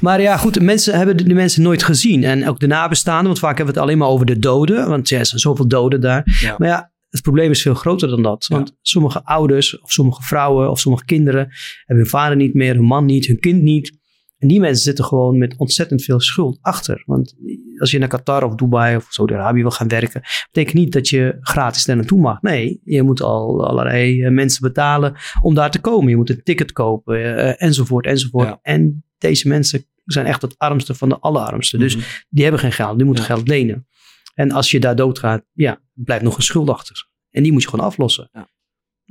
[0.00, 2.24] Maar ja, goed, mensen hebben de, de mensen nooit gezien.
[2.24, 4.88] En ook de nabestaanden, want vaak hebben we het alleen maar over de doden.
[4.88, 6.54] Want ja, er zijn zoveel doden daar.
[6.58, 8.46] Maar ja, het probleem is veel groter dan dat.
[8.48, 11.48] Want sommige ouders, of sommige vrouwen, of sommige kinderen
[11.84, 14.00] hebben hun vader niet meer, hun man niet, hun kind niet.
[14.42, 17.02] En die mensen zitten gewoon met ontzettend veel schuld achter.
[17.06, 17.34] Want
[17.78, 20.22] als je naar Qatar of Dubai of Saudi-Arabië wil gaan werken,
[20.52, 22.40] betekent niet dat je gratis daar naartoe mag.
[22.40, 26.10] Nee, je moet al allerlei eh, mensen betalen om daar te komen.
[26.10, 28.58] Je moet een ticket kopen, eh, enzovoort, enzovoort.
[28.62, 31.78] En deze mensen zijn echt het armste van de allerarmste.
[31.78, 33.86] Dus die hebben geen geld, die moeten geld lenen.
[34.34, 37.08] En als je daar doodgaat, ja, blijft nog een schuld achter.
[37.30, 38.30] En die moet je gewoon aflossen.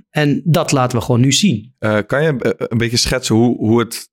[0.09, 1.75] En dat laten we gewoon nu zien.
[1.79, 4.10] Eh, kan je een beetje schetsen hoe, hoe, het,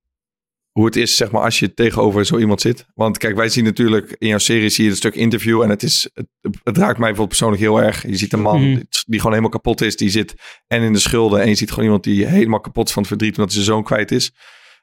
[0.73, 2.87] hoe het is, zeg maar, als je tegenover zo iemand zit?
[2.95, 5.83] Want kijk, wij zien natuurlijk in jouw serie zie je een stuk interview en het,
[5.83, 6.27] is, het,
[6.65, 8.03] het raakt mij bijvoorbeeld persoonlijk heel erg.
[8.07, 8.81] Je ziet een man Mhm.
[9.07, 10.35] die, gewoon helemaal kapot is, die zit
[10.67, 13.11] en in de schulden en je ziet gewoon iemand die helemaal kapot is van het
[13.11, 14.33] verdriet omdat hij zijn zoon kwijt is.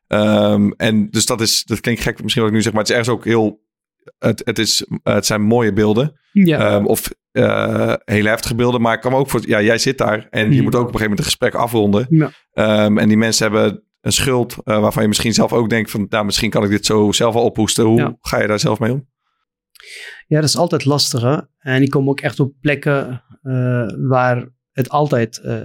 [0.07, 2.91] Ehm, en dus dat is, dat klinkt gek misschien wat ik nu zeg, maar het
[2.91, 3.61] is ergens ook heel,
[4.17, 6.19] het, het, is, het zijn mooie beelden.
[6.31, 6.59] Ja.
[6.59, 8.81] Ehm, of eh, hele heftige beelden.
[8.81, 9.41] Maar ik kan me ook voor.
[9.47, 10.27] Ja, jij zit daar.
[10.29, 10.63] En je Mhm.
[10.63, 12.05] moet ook op een gegeven moment een gesprek afronden.
[12.09, 12.31] Ja.
[12.51, 14.55] Ehm, en die mensen hebben een schuld.
[14.63, 17.35] eh, waarvan je misschien zelf ook denkt: van nou, misschien kan ik dit zo zelf
[17.35, 17.85] al ophoesten.
[17.85, 18.17] Hoe Ja.
[18.21, 19.07] ga je daar zelf mee om?
[20.27, 21.21] Ja, dat is altijd lastig.
[21.21, 21.37] Hè?
[21.59, 25.57] En die komen ook echt op plekken eh, waar het altijd eh,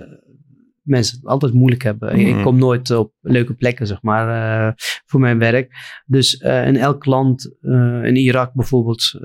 [0.83, 2.19] mensen het altijd moeilijk hebben.
[2.19, 2.37] Ik-.
[2.37, 4.73] Ik kom nooit op leuke plekken, zeg maar,
[5.07, 5.73] voor mijn werk.
[6.07, 7.57] Dus in elk land,
[8.03, 9.19] in Irak bijvoorbeeld,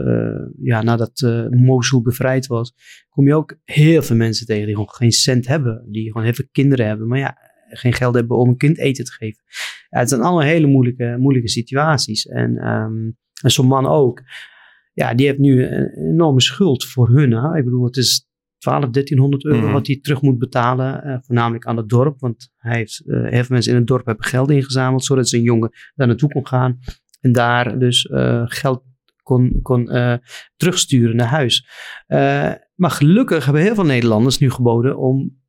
[0.61, 2.73] ja, nadat Mosul bevrijd was,
[3.09, 5.85] kom je ook heel veel mensen tegen die gewoon geen cent hebben.
[5.91, 7.37] Die gewoon heel veel kinderen hebben, maar ja,
[7.77, 9.43] geen geld hebben om een kind eten te geven.
[9.89, 12.25] Ja, het zijn allemaal hele moeilijke, moeilijke situaties.
[12.27, 12.95] En, ehm,
[13.43, 14.21] en zo'n man ook
[14.93, 17.31] ja, die heeft nu een enorme schuld voor hun.
[17.31, 17.57] Hè?
[17.57, 19.71] Ik bedoel, het is 12, 1300 euro Mhm.
[19.71, 21.03] wat hij terug moet betalen.
[21.03, 22.19] eh, voornamelijk aan het dorp.
[22.19, 25.05] Want hij heeft, eh, heel veel mensen in het dorp hebben geld ingezameld.
[25.05, 26.79] Zodat zijn jongen daar naartoe kon gaan.
[27.21, 28.83] En daar dus eh, geld
[29.23, 29.85] kon, kon
[30.55, 31.67] terugsturen naar huis.
[32.75, 35.43] Maar gelukkig hebben heel veel Nederlanders nu geboden om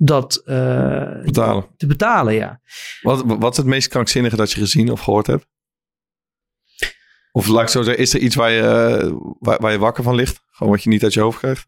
[0.00, 1.66] dat eh, Betalen.
[1.76, 2.34] te betalen.
[2.34, 2.60] Ja.
[3.00, 5.46] Wat, wat is het meest krankzinnige dat je gezien of gehoord hebt?
[7.32, 10.02] Of laat ik zo zeggen, is er iets waar je, eh, waar, waar je wakker
[10.04, 10.40] van ligt?
[10.50, 11.66] Gewoon wat je niet uit je hoofd krijgt?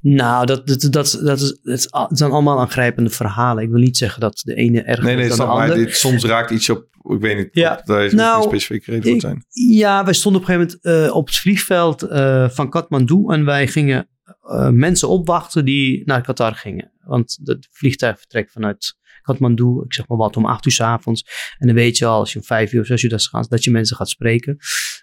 [0.00, 3.62] Nou, dat, dat, dat, dat, is, dat is al- het zijn allemaal aangrijpende verhalen.
[3.62, 5.76] Ik wil niet zeggen dat de ene erger Nee, nee, is dan de maar ander.
[5.76, 7.80] dit, soms raakt iets op, ik weet niet, Ja.
[7.84, 9.44] daar is Nou, een specifieke reden voor zijn.
[9.48, 13.44] Ja, wij stonden op een gegeven moment eh, op het vliegveld eh, van Kathmandu en
[13.44, 14.08] wij gingen
[14.44, 16.92] eh, mensen opwachten die naar Qatar gingen.
[17.00, 21.24] Want het vliegtuig vertrekt vanuit Kathmandu, ik zeg maar wat, om acht uur s avonds.
[21.58, 23.50] En dan weet je al, als je om vijf uur of zes uur daar gaat,
[23.50, 24.56] dat je mensen gaat spreken.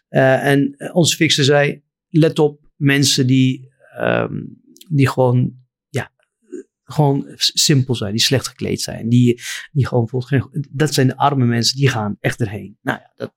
[0.08, 4.36] Eh, en onze fixer zei, let op mensen die, ehm,
[4.90, 5.54] die gewoon,
[5.90, 6.12] ja,
[6.84, 9.10] gewoon simpel zijn, die slecht gekleed zijn.
[9.10, 12.78] Die, die gewoon geen, dat zijn de arme mensen, die gaan echt erheen.
[12.82, 13.34] Nou ja, dat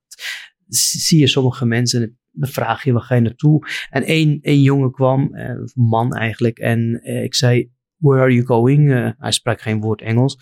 [0.67, 3.67] zie je sommige mensen, dan vraag je, waar ga je naartoe?
[3.89, 8.45] En één, één jongen kwam, een man eigenlijk, en eh, ik zei, where are you
[8.45, 8.93] going?
[8.93, 10.37] Eh, hij sprak geen woord Engels.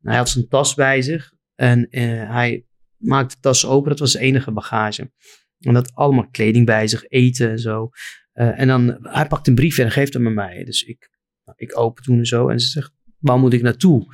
[0.00, 1.86] Hij had zijn tas bij zich en
[2.28, 2.64] hij
[2.96, 5.12] maakte de tas open, dat was zijn enige bagage.
[5.58, 7.90] En dat allemaal kleding bij zich, eten en zo.
[8.32, 10.64] En dan, hij pakt een brief en geeft hem aan mij.
[10.64, 11.10] Dus ik,
[11.56, 12.48] ik open toen en zo.
[12.48, 14.06] En ze zegt, waar moet ik naartoe?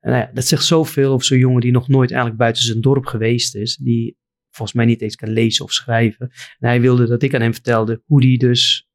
[0.00, 2.80] En nou ja, dat zegt zoveel over zo'n jongen die nog nooit eigenlijk buiten zijn
[2.80, 3.76] dorp geweest is.
[3.76, 4.18] Die
[4.66, 6.30] volgens mij niet eens kan lezen of schrijven.
[6.58, 8.88] En hij wilde dat ik aan hem vertelde hoe die dus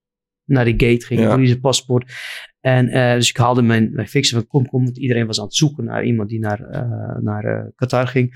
[0.45, 1.19] naar de gate ging.
[1.19, 1.27] Ja.
[1.27, 2.13] Hoe die zijn paspoort.
[2.59, 4.83] En eh, dus ik haalde mijn, mijn fixer van kom, kom.
[4.83, 8.33] Want iedereen was aan het zoeken naar iemand die naar, eh, naar eh, Qatar ging.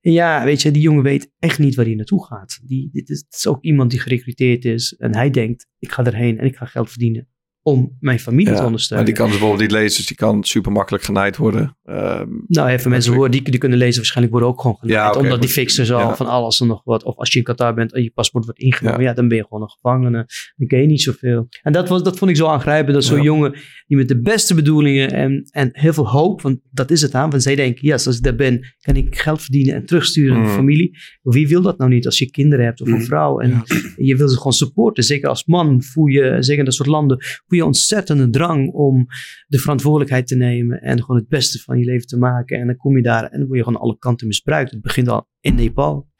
[0.00, 2.60] En ja, weet je, die jongen weet echt niet waar hij naartoe gaat.
[2.62, 4.94] Die, dit is, het is ook iemand die gerecruiteerd is.
[4.94, 7.28] En hij denkt, ik ga erheen en ik ga geld verdienen
[7.66, 9.06] om mijn familie te Ja, maar ondersteunen.
[9.06, 11.76] die kan dus bijvoorbeeld niet lezen, dus die kan super makkelijk genaaid worden.
[11.84, 15.14] Ehm, Nou, even mensen horen die, die kunnen lezen, waarschijnlijk worden ook gewoon genaaid.
[15.14, 16.16] Ja, omdat die al Ja.
[16.16, 17.02] van alles en nog wat.
[17.04, 19.12] Of als je in Qatar bent en je paspoort wordt ingenomen, ja.
[19.12, 20.26] dan ben je gewoon een gevangene.
[20.56, 21.48] Dan ken je niet zoveel.
[21.62, 22.94] En dat, was, dat vond ik zo aangrijpend.
[22.94, 23.52] Dat zo'n jongen
[23.86, 27.30] die met de beste bedoelingen en, en heel veel hoop, want dat is het aan.
[27.30, 30.42] Want zij denken, ja, als ik daar ben, kan ik geld verdienen en terugsturen naar
[30.42, 30.54] de Mm.
[30.56, 30.96] familie.
[31.22, 33.02] Wie wil dat nou niet als je kinderen hebt of een Mm.
[33.04, 33.38] vrouw?
[33.40, 33.62] En
[33.96, 35.02] je wil ze gewoon supporten.
[35.04, 37.18] Zeker als man voel je, zeker in dat soort landen,
[37.54, 39.06] je ontzettende drang om
[39.46, 42.58] de verantwoordelijkheid te nemen en gewoon het beste van je leven te maken.
[42.60, 44.70] En dan kom je daar en dan word je gewoon alle kanten misbruikt.
[44.70, 46.12] Het begint al in Nepal.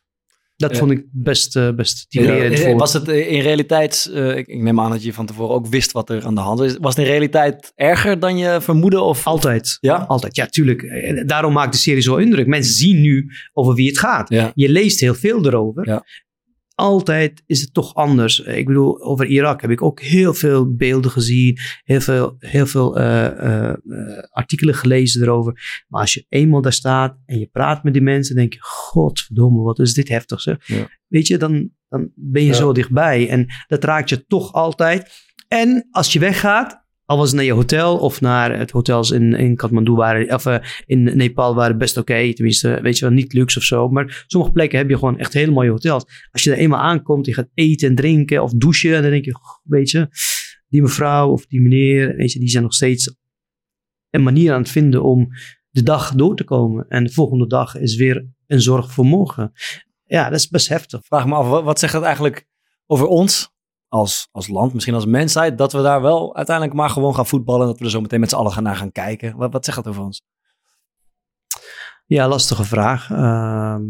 [0.56, 0.78] Dat Ja.
[0.78, 2.58] vond ik best, eh, best typerend.
[2.60, 5.92] voor- was het in realiteit, eh, ik, neem aan dat je van tevoren ook wist
[5.92, 6.76] wat er aan de hand is.
[6.80, 9.00] Was het in realiteit erger dan je vermoedde?
[9.00, 9.26] Of?
[9.26, 9.76] Altijd.
[9.80, 9.96] Ja?
[9.96, 10.82] Altijd, ja, tuurlijk.
[10.82, 12.46] Eh, Daarom maakt de serie zo indruk.
[12.46, 14.28] Mensen zien nu over wie het gaat.
[14.28, 14.52] Ja.
[14.54, 16.02] Je leest heel veel erover.
[16.74, 18.38] Altijd is het toch anders.
[18.40, 21.58] Ik bedoel, over Irak heb ik ook heel veel beelden gezien.
[21.84, 23.76] Heel veel, heel veel eh, eh, eh,
[24.30, 25.84] artikelen gelezen erover.
[25.88, 29.62] Maar als je eenmaal daar staat en je praat met die mensen, denk je: Godverdomme,
[29.62, 30.66] wat is dit heftig zeg.
[30.66, 30.88] Ja.
[31.06, 32.54] Weet je, dan, dan ben je Ja.
[32.54, 33.28] zo dichtbij.
[33.28, 35.10] En dat raakt je toch altijd.
[35.48, 39.56] En als je weggaat, al was naar je hotel of naar het hotels in, in
[39.56, 42.32] Kathmandu waren, of eh, in Nepal waren best oké.
[42.32, 43.88] tenminste, weet je wel, niet luxe of zo.
[43.88, 46.04] Maar sommige plekken heb je gewoon echt hele mooie hotels.
[46.30, 48.94] Als je er eenmaal aankomt, je gaat eten en drinken of douchen.
[48.94, 50.08] En dan denk je, weet je,
[50.68, 53.16] die mevrouw of die meneer, weet je, die zijn nog steeds
[54.10, 55.28] een manier aan het vinden om
[55.70, 56.86] de dag door te komen.
[56.88, 59.52] En de volgende dag is weer een zorg voor morgen.
[60.04, 61.04] Ja, dat is best heftig.
[61.04, 62.46] Vraag me af, wat zegt dat eigenlijk
[62.86, 63.53] over ons
[63.94, 67.60] als, als land, misschien als mensheid, dat we daar wel uiteindelijk maar gewoon gaan voetballen
[67.60, 69.36] en dat we er zo meteen met z'n allen gaan naar gaan kijken?
[69.36, 70.22] Wat, wat zegt dat over ons?
[72.06, 73.10] Ja, lastige vraag.
[73.10, 73.82] Ehm,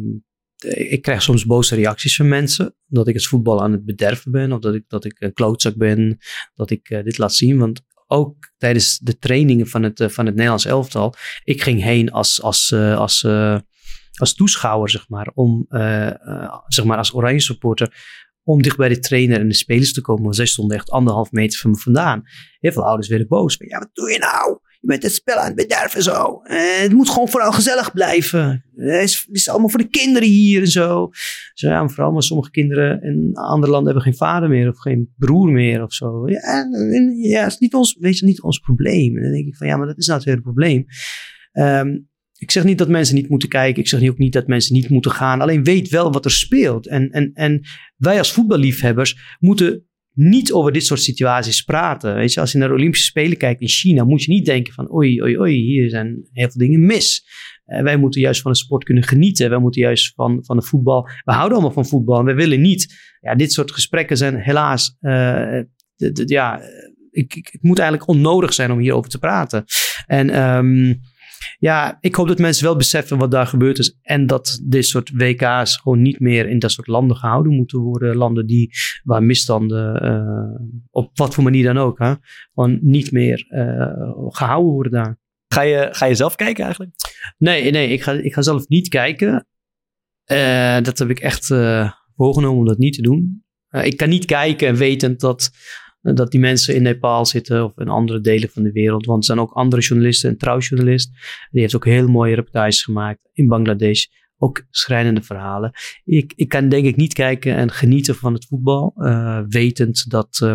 [0.66, 2.74] ik krijg soms boze reacties van mensen.
[2.86, 4.52] Dat ik het voetbal aan het bederven ben.
[4.52, 6.18] Of dat ik, dat ik een klootzak ben.
[6.54, 7.58] Dat ik eh, dit laat zien.
[7.58, 11.14] Want ook tijdens de trainingen van het, eh, van het Nederlands elftal.
[11.44, 13.26] Ik ging heen als, als, eh, als,
[14.14, 15.30] als toeschouwer, zeg maar.
[15.34, 15.66] Om,
[16.66, 17.92] zeg maar als oranje supporter.
[18.44, 20.22] Om dicht bij de trainer en de spelers te komen.
[20.22, 22.22] Want zij stonden echt anderhalf meter van me vandaan.
[22.58, 23.56] Heel veel ouders werden boos.
[23.58, 24.58] Ja, wat doe je nou?
[24.80, 26.40] Je bent het spel aan het bederven zo.
[26.42, 28.64] Eh, het moet gewoon vooral gezellig blijven.
[28.76, 31.08] Eh, Het is, het is allemaal voor de kinderen hier en zo.
[31.54, 35.12] Zo ja, vooral maar sommige kinderen in andere landen hebben geen vader meer of geen
[35.16, 36.28] broer meer of zo.
[36.28, 36.66] Ja,
[37.22, 39.16] ja het is niet ons, weet je, niet ons probleem.
[39.16, 40.84] En dan denk ik van ja, maar dat is nou het hele probleem.
[41.52, 41.98] Ehm,
[42.44, 43.82] ik zeg niet dat mensen niet moeten kijken.
[43.82, 45.40] Ik zeg ook niet dat mensen niet moeten gaan.
[45.40, 46.88] Alleen weet wel wat er speelt.
[46.88, 47.60] En, en, en
[47.96, 52.14] wij als voetballiefhebbers moeten niet over dit soort situaties praten.
[52.14, 54.72] Weet je, als je naar de Olympische Spelen kijkt in China, moet je niet denken
[54.72, 57.26] van oei, oei, oei, hier zijn heel veel dingen mis.
[57.64, 59.50] Eh, wij moeten juist van de sport kunnen genieten.
[59.50, 61.08] Wij moeten juist van, van de voetbal.
[61.24, 62.94] We houden allemaal van voetbal en we willen niet.
[63.20, 64.96] Ja, dit soort gesprekken zijn helaas.
[65.00, 65.60] eh,
[66.24, 66.60] ja,
[67.10, 69.64] ik, ik, het moet eigenlijk onnodig zijn om hierover te praten.
[70.06, 70.94] En ehm,
[71.58, 73.98] Ja, ik hoop dat mensen wel beseffen wat daar gebeurd is.
[74.02, 78.16] En dat dit soort WK's gewoon niet meer in dat soort landen gehouden moeten worden.
[78.16, 78.70] Landen die,
[79.02, 82.14] waar misstanden, eh, op wat voor manier dan ook, hè,
[82.54, 85.18] gewoon niet meer eh, gehouden worden daar.
[85.48, 86.94] Ga je, ga je zelf kijken eigenlijk?
[87.38, 89.46] Nee, nee ik, ga, ik ga zelf niet kijken.
[90.24, 91.46] Eh, dat heb ik echt
[92.16, 93.44] voorgenomen om dat niet te doen.
[93.82, 95.50] Ik kan niet kijken en wetend dat,
[96.12, 99.06] dat die mensen in Nepal zitten of in andere delen van de wereld.
[99.06, 101.10] Want er zijn ook andere journalisten, een trouwjournalist.
[101.50, 104.04] Die heeft ook heel mooie reportages gemaakt in Bangladesh.
[104.38, 105.72] Ook schrijnende verhalen.
[106.04, 108.92] Ik, ik kan denk ik niet kijken en genieten van het voetbal.
[108.96, 110.54] eh, wetend dat, eh,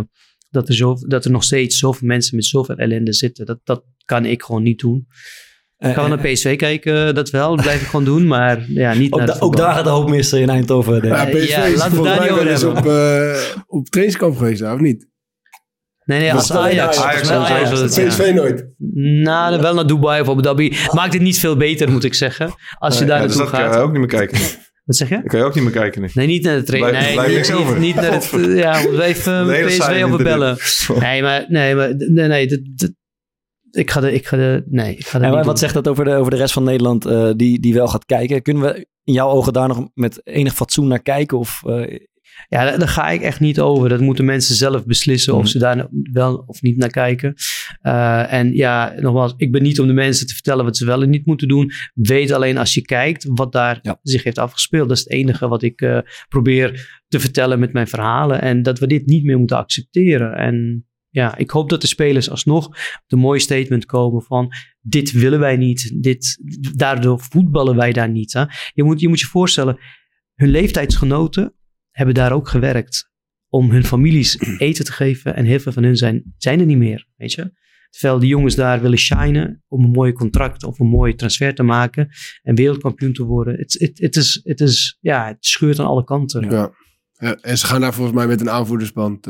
[0.50, 3.45] dat, er zo, dat er nog steeds zoveel mensen met zoveel ellende zitten.
[3.45, 5.08] Dat, dat kan ik gewoon niet doen.
[5.78, 7.56] Ik kan wel naar PSV kijken, dat wel.
[7.56, 8.28] Dat blijf ik gewoon doen.
[8.28, 11.02] Maar ja, niet Ook, naar da- ook daar gaat de hoop missen in Eindhoven.
[11.02, 11.34] denk ik.
[11.34, 15.08] Ja, PSV ja, is volgens mij wel eens op, eh, op trainingskamp geweest, of niet?
[16.10, 16.97] Nee, nee, als Ajax.
[16.97, 18.07] Ajax, Ajax, was het, ja.
[18.07, 18.68] PSV nooit.
[19.24, 20.78] Nou, dan wel naar Dubai of Abu Dhabi.
[20.91, 22.53] Maakt het niet veel beter, moet ik zeggen.
[22.78, 23.80] Als je Nee, daar ja, dus naartoe dat kan gaat.
[23.80, 24.38] je ook niet meer kijken.
[24.86, 25.16] Wat zeg je?
[25.16, 26.01] Dat kan je ook niet meer kijken.
[26.01, 26.10] nu.
[26.14, 26.91] Nee, niet naar de trainer.
[26.91, 27.80] Nee, blijft niet, niks niet, over.
[27.80, 28.30] niet naar het...
[28.64, 30.57] Ja, we even PSV niet bellen.
[30.99, 31.45] Nee, maar...
[31.47, 31.95] Nee, maar...
[31.97, 32.64] Nee, nee.
[33.72, 34.14] ik ga de...
[34.14, 35.57] Ik ga de nee, ik ga de En niet wat doen.
[35.57, 38.41] zegt dat over de, over de rest van Nederland eh, die, die wel gaat kijken?
[38.41, 41.38] Kunnen we in jouw ogen daar nog met enig fatsoen naar kijken?
[41.38, 41.99] Of, eh,
[42.48, 43.90] Ja, daar, ga ik echt niet over.
[43.90, 45.50] Dat moeten mensen zelf beslissen of Mhm.
[45.50, 47.34] ze daar nou wel of niet naar kijken.
[47.82, 51.02] Eh, en ja, nogmaals, ik ben niet om de mensen te vertellen wat ze wel
[51.02, 51.72] en niet moeten doen.
[51.94, 54.00] Weet alleen als je kijkt wat daar Ja.
[54.02, 54.88] zich heeft afgespeeld.
[54.88, 55.98] Dat is het enige wat ik eh,
[56.30, 58.42] probeer te vertellen met mijn verhalen.
[58.42, 60.34] En dat we dit niet meer moeten accepteren.
[60.36, 64.50] En ja, ik hoop dat de spelers alsnog op een mooi statement komen van
[64.82, 65.98] dit willen wij niet.
[66.04, 66.40] Dit,
[66.76, 68.34] daardoor voetballen wij daar niet.
[68.34, 68.44] Hè?
[68.74, 69.78] Je, moet, je moet je voorstellen,
[70.36, 71.54] hun leeftijdsgenoten
[72.00, 73.12] hebben daar ook gewerkt
[73.50, 75.36] om hun families eten te geven.
[75.36, 77.58] En heel veel van hun zijn, zijn er niet meer, weet je.
[77.89, 81.64] Terwijl die jongens daar willen shinen om een mooi contract of een mooie transfer te
[81.64, 82.10] maken
[82.41, 83.58] en wereldkampioen te worden.
[83.58, 86.50] Het, het, het, is, het, is, ja, het scheurt aan alle kanten.
[86.50, 86.72] Ja,
[87.41, 89.28] en ze gaan daar volgens mij met een aanvoerdersband.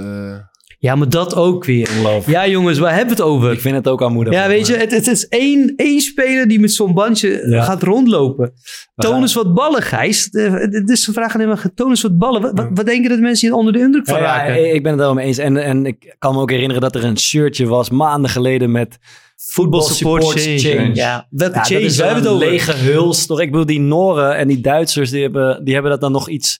[0.80, 1.90] Eh, maar dat ook weer.
[2.26, 3.52] Ja, jongens, waar hebben we het over?
[3.52, 4.44] ik vind het ook aanmoedigend.
[4.44, 7.64] Ja, weet je, het, het is één, één speler die met zo'n bandje Ja.
[7.64, 8.54] gaat rondlopen.
[8.96, 10.30] Toon eens wat ballen, Gijs.
[10.30, 11.56] Dit is de vraag aan hem.
[11.76, 12.42] Toon eens wat ballen.
[12.42, 14.74] Wat, wat, wat denken dat mensen hier onder de indruk van Ja, ja, raken?
[14.74, 15.38] ik ben het wel mee eens.
[15.38, 18.98] En, en ik kan me ook herinneren dat er een shirtje was maanden geleden met
[19.36, 20.58] Football support Support change.
[20.60, 20.96] Change.
[20.96, 21.54] Ja, Ja, change?
[21.54, 22.48] dat is hebben een het over?
[22.48, 23.26] lege huls.
[23.26, 23.42] Toch?
[23.42, 26.60] Ik bedoel, die Noren en die Duitsers, die hebben, die hebben dat dan nog iets...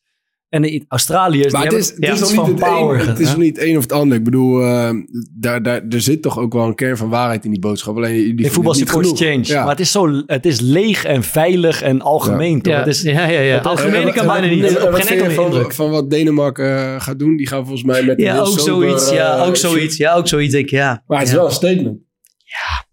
[0.50, 3.00] En de Australiërs, Maar die het is, hebben het is nog niet het power.
[3.02, 4.18] een, het is niet het of het ander.
[4.18, 4.90] Ik bedoel, eh,
[5.34, 7.96] daar, daar, er zit toch ook wel een kern van waarheid in die boodschap.
[7.96, 9.18] Alleen die In niet Support genoeg.
[9.18, 9.44] Change.
[9.44, 9.62] Ja.
[9.62, 12.62] Maar het is, zo, het is leeg en veilig en algemeen.
[12.62, 12.74] Toch?
[12.74, 13.56] Ja, Het is, ja, ja, ja.
[13.56, 14.64] het- Algemeen het- kan het- bijna niet.
[14.64, 17.36] het- En op geen enkele van, van wat Denemarken eh, gaat doen?
[17.38, 19.10] Die gaan volgens mij met Ja, ook sober, zoiets.
[19.10, 19.98] Ja, eh, ook zoiets.
[19.98, 20.52] Ja, ook zoiets.
[20.54, 21.04] Denk ik, ja.
[21.08, 21.40] Maar het is ja.
[21.40, 21.98] wel een statement.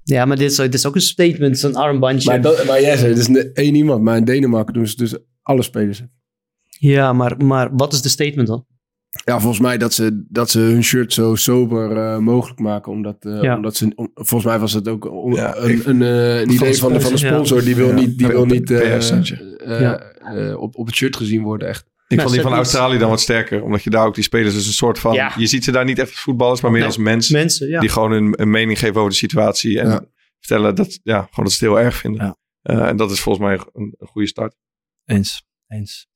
[0.03, 2.29] Ja, maar dit is, dit is ook een statement, zo'n armbandje.
[2.31, 4.03] Maar, dat, maar jij zei, het is een- één iemand.
[4.03, 6.09] Maar in Denemarken doen ze dus alle spelers het.
[6.79, 8.67] Ja, maar, maar wat is de statement dan?
[9.25, 12.93] Ja, volgens mij dat ze, dat ze hun shirt zo sober eh, mogelijk maken.
[12.93, 13.57] Omdat, eh, Ja.
[13.57, 16.51] omdat ze, om- volgens mij was het ook om- Ja, een, ik- een, eh, een
[16.51, 17.33] idee van de, van de Ja.
[17.33, 17.63] sponsor.
[17.63, 17.95] Die wil Ja.
[17.95, 18.95] niet, die wil niet eh,
[19.59, 19.93] eh,
[20.51, 21.69] eh, op, op het shirt gezien worden.
[21.69, 21.85] Echt.
[22.09, 23.63] Ik vond die zet van Australië dan wat sterker.
[23.63, 25.13] Omdat je daar ook die spelers dus een soort van...
[25.15, 25.33] Ja.
[25.37, 26.89] Je ziet ze daar niet echt als voetballers, maar meer Nee.
[26.89, 27.31] als mens.
[27.31, 27.81] Mensen, ja.
[27.81, 29.81] Die gewoon een, een mening geven over de situatie.
[29.81, 30.05] En Ja.
[30.39, 32.25] vertellen dat, ja, gewoon dat ze het heel erg vinden.
[32.25, 32.37] Ja.
[32.63, 34.55] Eh, en dat is volgens mij een, een goede start.
[35.05, 35.45] Eens.
[35.69, 36.09] Eens.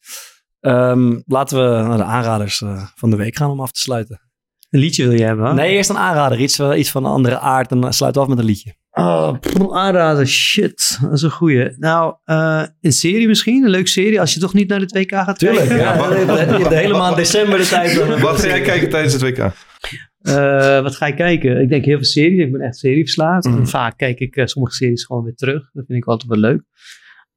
[0.60, 4.20] Ehm, laten we naar de aanraders eh, van de week gaan om af te sluiten.
[4.70, 5.54] Een liedje wil je hebben, hè?
[5.54, 6.40] Nee, eerst een aanrader.
[6.40, 7.70] Iets, eh, iets van een andere aard.
[7.70, 8.74] En dan sluiten we af met een liedje.
[8.90, 10.26] Oh, pff, aanraden.
[10.26, 11.74] Shit, dat is een goeie.
[11.78, 13.64] Nou, eh, een serie misschien?
[13.64, 15.68] Een leuke serie als je toch niet naar de 2K gaat Tuurlijk.
[15.68, 15.86] kijken?
[15.86, 18.20] Ja, hebt de hele maand december de tijd.
[18.20, 19.38] Wat ga jij kijken tijdens het WK?
[20.20, 21.60] Eh, wat ga ik kijken?
[21.60, 22.44] Ik denk heel veel series.
[22.44, 23.44] Ik ben echt serieverslaafd.
[23.46, 25.70] En vaak kijk ik sommige series gewoon weer terug.
[25.72, 26.62] Dat vind ik altijd wel leuk.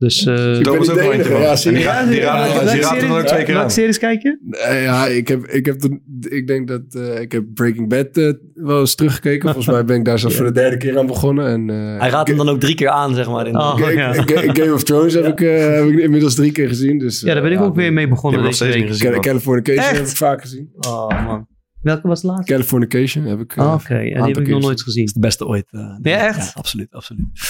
[0.04, 0.26] Dus...
[0.26, 1.42] eh, ben Thomas niet ook eentje van.
[1.42, 1.86] ja, zie die je.
[1.86, 3.72] raden ook twee keer aan.
[3.72, 4.38] series kijk je?
[4.52, 8.08] Eh, ja, ik heb, ik heb toen, ik denk dat eh, ik heb Breaking Bad
[8.18, 9.42] eh, wel eens teruggekeken.
[9.54, 11.48] Volgens mij ben ik daar zelfs voor de derde keer aan begonnen.
[11.48, 13.48] En, eh, Hij raadt hem dan ook drie keer aan, zeg maar.
[13.48, 14.14] In Oh, Ga- ja.
[14.14, 17.00] Ga- Game of Thrones heb ik, eh, heb ik inmiddels drie keer gezien.
[17.00, 18.76] Dus, Ja, daar ben ik eh, ook weer mee begonnen heb ik nog deze steeds
[18.76, 18.84] week.
[18.84, 19.12] niet gezien.
[19.22, 19.98] Cal- Californication Echt?
[19.98, 20.70] heb ik vaak gezien.
[20.80, 21.48] Oh man.
[21.84, 22.52] Welke was de laatste?
[22.54, 23.58] Californication heb ik.
[23.58, 25.06] Oh, Oké, ja, die aantal heb ik keer nog nooit gezien.
[25.14, 25.66] de beste ooit.
[25.72, 26.56] eh, Ja, echt?
[26.56, 27.26] absoluut, absoluut.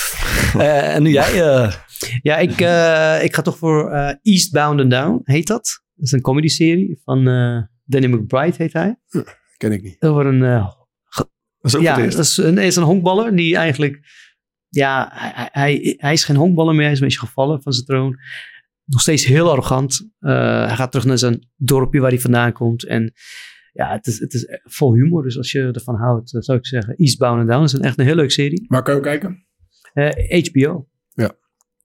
[0.58, 1.42] Eh, en nu jij.
[1.42, 1.74] eh,
[2.22, 5.82] Ja, ik, eh, ik ga toch voor eh, Eastbound and Down, heet dat.
[5.96, 9.00] Dat is een comedy-serie van eh Danny McBride, heet hij.
[9.58, 9.96] Ken ik niet.
[10.02, 10.44] Over een...
[10.44, 10.68] eh,
[11.16, 11.28] Dat
[11.62, 14.00] is ook ja, het dat is een, is een honkballer die eigenlijk...
[14.70, 16.84] Ja, hij, hij, hij is geen honkballer meer.
[16.84, 18.18] Hij is een beetje gevallen van zijn troon.
[18.86, 20.10] Nog steeds heel arrogant.
[20.20, 22.86] Eh, hij gaat terug naar zijn dorpje waar hij vandaan komt.
[22.86, 23.14] En
[23.74, 25.24] ja, het is, het is vol humor.
[25.24, 27.64] Dus als je ervan houdt, eh, zou ik zeggen Eastbound and Down.
[27.64, 28.66] is een echt een heel leuke serie.
[28.68, 29.46] Maar kan je ook kijken?
[29.94, 30.88] Eh, HBO.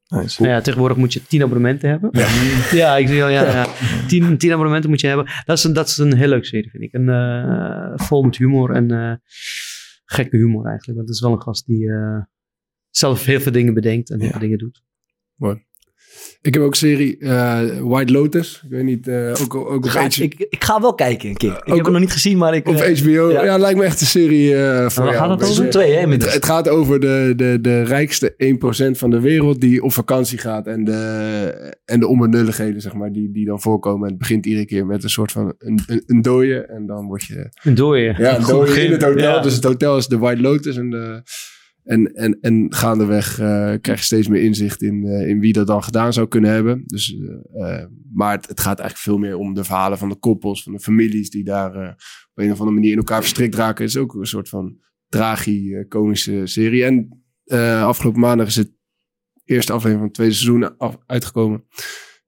[0.08, 0.42] Nice.
[0.42, 2.10] Nou ja, tegenwoordig moet je tien abonnementen hebben.
[2.70, 3.66] Ja, ik zie al, ja, ja.
[4.06, 5.26] Tien, tien abonnementen moet je hebben.
[5.44, 6.92] Dat is een, dat is een heel leuke serie, vind ik.
[6.92, 9.14] Een, eh, vol met humor en eh,
[10.04, 10.98] gekke humor eigenlijk.
[10.98, 12.22] Want het is wel een gast die eh,
[12.90, 14.82] zelf heel veel dingen bedenkt en heel veel dingen doet.
[15.34, 15.66] Mooi.
[16.42, 18.62] Ik heb ook een serie eh, White Lotus.
[18.64, 21.50] Ik weet niet, eh, ook, ook op Ga- ik, ik ga wel kijken een keer.
[21.50, 22.68] Ik ook heb hem nog niet gezien, maar ik...
[22.68, 23.30] Op eh, HBO.
[23.30, 23.44] ja.
[23.44, 23.56] Ja.
[23.58, 25.28] lijkt me echt een serie eh voor waar jou.
[25.28, 25.70] gaat het Weet over?
[25.70, 28.34] Twee, hè, het, het gaat over de, de, de rijkste
[28.94, 30.66] 1% van de wereld die op vakantie gaat.
[30.66, 34.02] En de, en de onbenulligheden, zeg maar, die, die dan voorkomen.
[34.02, 36.60] En het begint iedere keer met een soort van een, een, een dooie.
[36.60, 37.48] En dan word je...
[37.62, 38.14] Een dooie.
[38.18, 39.22] Ja, een dooie in het hotel.
[39.22, 39.40] Ja.
[39.40, 40.76] Dus het hotel is de White Lotus.
[40.76, 41.22] En, de,
[41.88, 45.66] en, en, en gaandeweg eh, krijg je steeds meer inzicht in, eh, in wie dat
[45.66, 46.82] dan gedaan zou kunnen hebben.
[46.86, 47.16] Dus,
[47.52, 50.72] eh, maar het, het gaat eigenlijk veel meer om de verhalen van de koppels, van
[50.72, 51.88] de families die daar eh,
[52.34, 53.84] op een of andere manier in elkaar verstrikt raken.
[53.84, 54.76] Het is ook een soort van
[55.08, 56.84] tragicomische serie.
[56.84, 58.72] En eh, afgelopen maandag is het
[59.44, 61.64] eerste aflevering van het tweede seizoen af- uitgekomen.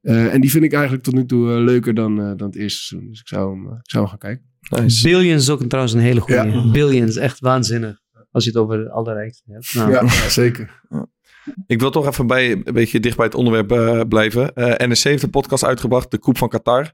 [0.00, 2.82] Eh, en die vind ik eigenlijk tot nu toe leuker dan, eh, dan het eerste
[2.82, 3.11] seizoen.
[3.11, 4.48] Dus ik zou hem, ik zou hem gaan kijken.
[5.02, 6.48] Billions is ook een, trouwens een hele goede.
[6.50, 6.70] Ja.
[6.70, 8.00] Billions, echt waanzinnig.
[8.31, 9.74] Als je het over de allerrijkste hebt.
[9.74, 9.91] Nou.
[9.91, 10.83] Ja, zeker.
[11.66, 14.55] Ik wil toch even bij, een beetje dicht bij het onderwerp eh, blijven.
[14.55, 16.93] Eh NSC heeft een podcast uitgebracht, de Koep van Qatar.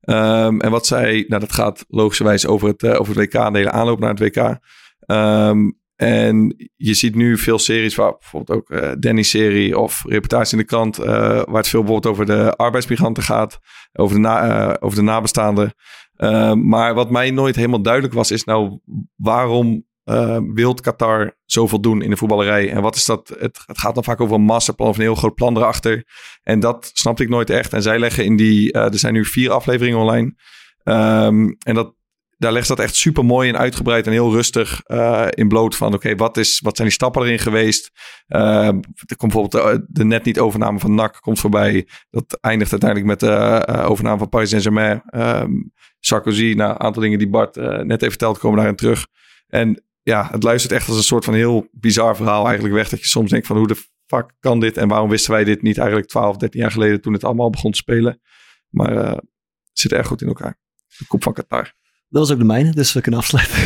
[0.00, 3.58] Ehm, en wat zij, nou dat gaat logischerwijs over het, eh, over het WK, de
[3.58, 4.58] hele aanloop naar het WK.
[5.00, 10.58] Ehm, en je ziet nu veel series, waar bijvoorbeeld ook eh Danny-serie of reportage in
[10.58, 11.06] de krant, eh,
[11.44, 13.58] waar het veel bijvoorbeeld over de arbeidsmigranten gaat,
[13.92, 15.74] over de, na, eh, over de nabestaanden.
[16.16, 18.80] Ehm, maar wat mij nooit helemaal duidelijk was, is nou
[19.16, 22.70] waarom eh, wil Qatar zoveel doen in de voetballerij?
[22.70, 23.28] En wat is dat?
[23.38, 26.04] Het, het gaat dan vaak over een masterplan of een heel groot plan erachter.
[26.42, 27.72] En dat snapte ik nooit echt.
[27.72, 30.34] En zij leggen in die, eh, er zijn nu vier afleveringen online.
[30.82, 31.94] Ehm, en dat,
[32.36, 35.94] daar legt dat echt super mooi en uitgebreid en heel rustig eh, in bloot van:
[35.94, 37.90] oké, wat is wat zijn die stappen erin geweest?
[38.26, 41.88] Ehm, er komt bijvoorbeeld de, net niet overname van NAC komt voorbij.
[42.10, 45.02] Dat eindigt uiteindelijk met de overname van Paris Saint-Germain.
[45.06, 45.52] Ehm,
[46.00, 49.06] Sarkozy, nou, een aantal dingen die Bart net heeft verteld, komen daarin terug.
[49.48, 52.88] En ja, het luistert echt als een soort van heel bizar verhaal eigenlijk weg.
[52.88, 54.76] Dat je soms denkt van hoe de fuck kan dit?
[54.76, 57.70] En waarom wisten wij dit niet eigenlijk 12, 13 jaar geleden toen het allemaal begon
[57.70, 58.20] te spelen?
[58.68, 60.58] Maar eh, het zit erg goed in elkaar.
[60.98, 61.74] De kop van Qatar.
[62.16, 63.56] Dat was ook de mijne, dus we kunnen afsluiten.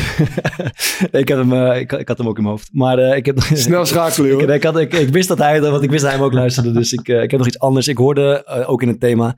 [1.21, 2.69] ik, heb hem, eh, ik, ik had hem ook in mijn hoofd.
[2.73, 3.41] Maar eh, ik heb...
[3.41, 6.21] Snel schakelen, ik, ik, had, ik, ik wist dat hij, want ik wist dat hij
[6.21, 6.73] hem ook luisterde.
[6.73, 7.89] Dus ik, eh, ik heb nog iets anders.
[7.89, 9.37] Ik hoorde ook in het thema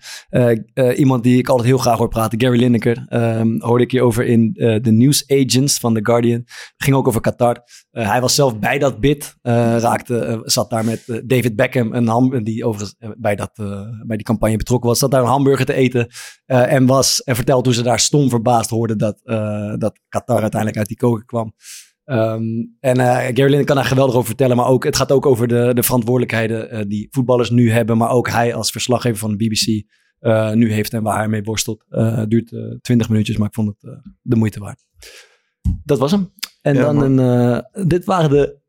[0.97, 3.05] iemand die ik altijd heel graag hoor praten, Gary Lineker.
[3.09, 4.53] ehm, hoorde ik hierover in
[4.83, 6.45] de News Agents van The Guardian.
[6.77, 7.63] Ging ook over Qatar.
[7.91, 9.37] Hij was zelf bij dat bid.
[9.43, 13.51] raakte, zat daar met David Beckham, een ham, die overigens bij, dat,
[14.07, 14.99] bij die campagne betrokken was.
[14.99, 16.09] Zat daar een hamburger te eten.
[16.47, 20.79] en, was, en vertelde hoe ze daar stom verbaasd hoorden dat, eh, dat Qatar uiteindelijk
[20.79, 21.55] uit die koken kwam.
[22.05, 22.43] Ehm,
[22.81, 24.57] en eh Gary Lineker kan daar geweldig over vertellen.
[24.57, 27.97] Maar ook, het gaat ook over de, de verantwoordelijkheden eh, die voetballers nu hebben.
[27.97, 29.91] Maar ook hij als verslaggever van de BBC
[30.55, 31.85] nu heeft en waar hij mee worstelt.
[31.89, 34.85] Het duurt 20 minuutjes, maar ik vond het de moeite waard.
[35.85, 36.33] Dat was hem.
[36.61, 38.62] En Ja, dan een, dit waren de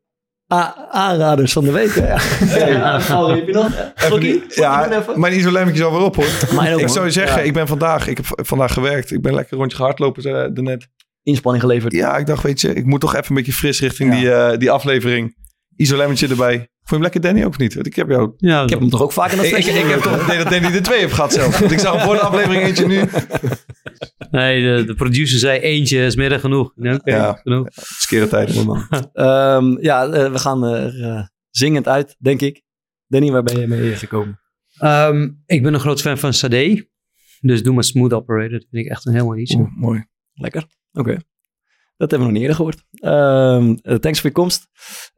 [0.90, 1.94] aanraders van de week.
[1.94, 2.06] hè.
[2.06, 2.66] Ja.
[2.66, 3.92] Ja, Paul, heb je nog?
[3.94, 4.42] Flokkie?
[4.48, 6.24] Ja, mijn isolemmetje is alweer op hoor.
[6.72, 7.46] Ook, ik zou je zeggen, Ja.
[7.46, 9.10] ik ben vandaag, ik heb vandaag gewerkt.
[9.10, 10.88] Ik ben lekker een rondje gehardlopen uh, daarnet.
[11.22, 11.92] Inspanning geleverd.
[11.92, 14.58] Ja, ik dacht, weet je, ik moet toch even een beetje fris richting die, eh,
[14.58, 15.36] die aflevering.
[15.76, 16.68] Isolemmetje erbij.
[16.84, 17.74] Vond je hem lekker Danny ook niet?
[17.74, 18.32] Want ik heb jou...
[18.36, 20.26] Ja, Ik heb hem toch ook vaak in dat Ik, ik, flesje ik heb toch
[20.36, 21.58] dat Danny er twee heeft gehad zelf.
[21.58, 23.02] Want ik zag hem voor de aflevering eentje nu.
[24.30, 26.72] Nee, de, de producer zei eentje is meer dan genoeg.
[26.76, 27.32] Nee, Ja.
[27.42, 27.68] genoeg.
[27.72, 28.66] Skere tijden.
[28.66, 28.86] man.
[29.12, 32.62] Ehm, ja, eh, we gaan er eh, zingend uit, denk ik.
[33.06, 34.40] Danny, waar ben je mee gekomen?
[34.78, 36.88] Ehm, ik ben een groot fan van Sade.
[37.40, 38.50] Dus doe maar Smooth Operator.
[38.58, 39.54] Dat vind ik echt een helemaal iets.
[39.54, 40.04] Oeh, mooi.
[40.32, 40.64] Lekker.
[40.92, 41.16] Oké.
[41.96, 42.84] Dat hebben we nog niet eerder gehoord.
[42.92, 44.68] Ehm, eh, thanks voor je komst.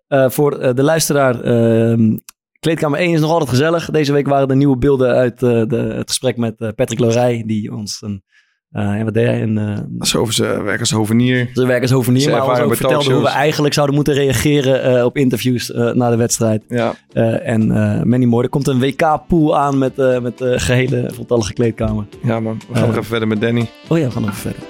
[0.09, 2.16] Eh, voor eh, de luisteraar, ehm,
[2.61, 3.90] Kleedkamer 1 is nog altijd gezellig.
[3.90, 7.74] Deze week waren er nieuwe beelden uit eh, de, het gesprek met Patrick Lorij, die
[7.74, 8.22] ons een,
[8.70, 9.42] ja, wat deed hij?
[9.42, 11.50] Een, Zo over zijn werk als hovenier.
[11.52, 15.16] zijn werk als hovenier, maar ons ook vertelde hoe we eigenlijk zouden moeten reageren op
[15.16, 16.64] interviews na de wedstrijd.
[16.68, 16.94] Ja.
[17.42, 17.66] En
[18.09, 18.42] many more.
[18.42, 22.07] Er komt een WK-pool aan met, met de gehele voltallige kleedkamer.
[22.22, 23.70] ja man, we gaan nog even verder met Danny.
[23.88, 24.61] Oh ja, we gaan nog verder.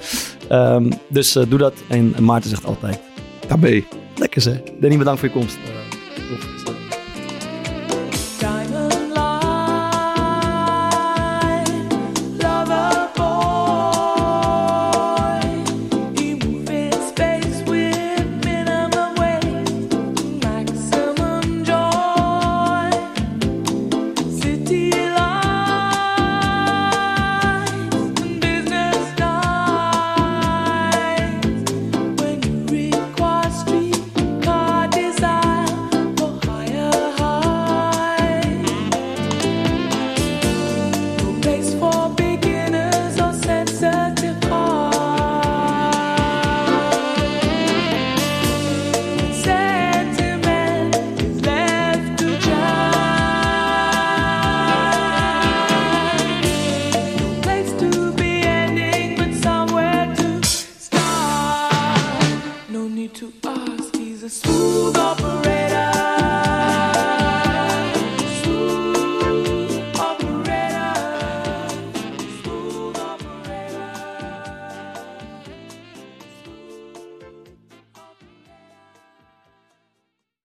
[0.49, 1.75] Ehm, dus doe dat.
[1.89, 3.01] En Maarten zegt altijd,
[3.47, 3.85] Tabé.
[4.19, 4.59] Lekker zeg.
[4.81, 5.59] Danny, bedankt voor je komst.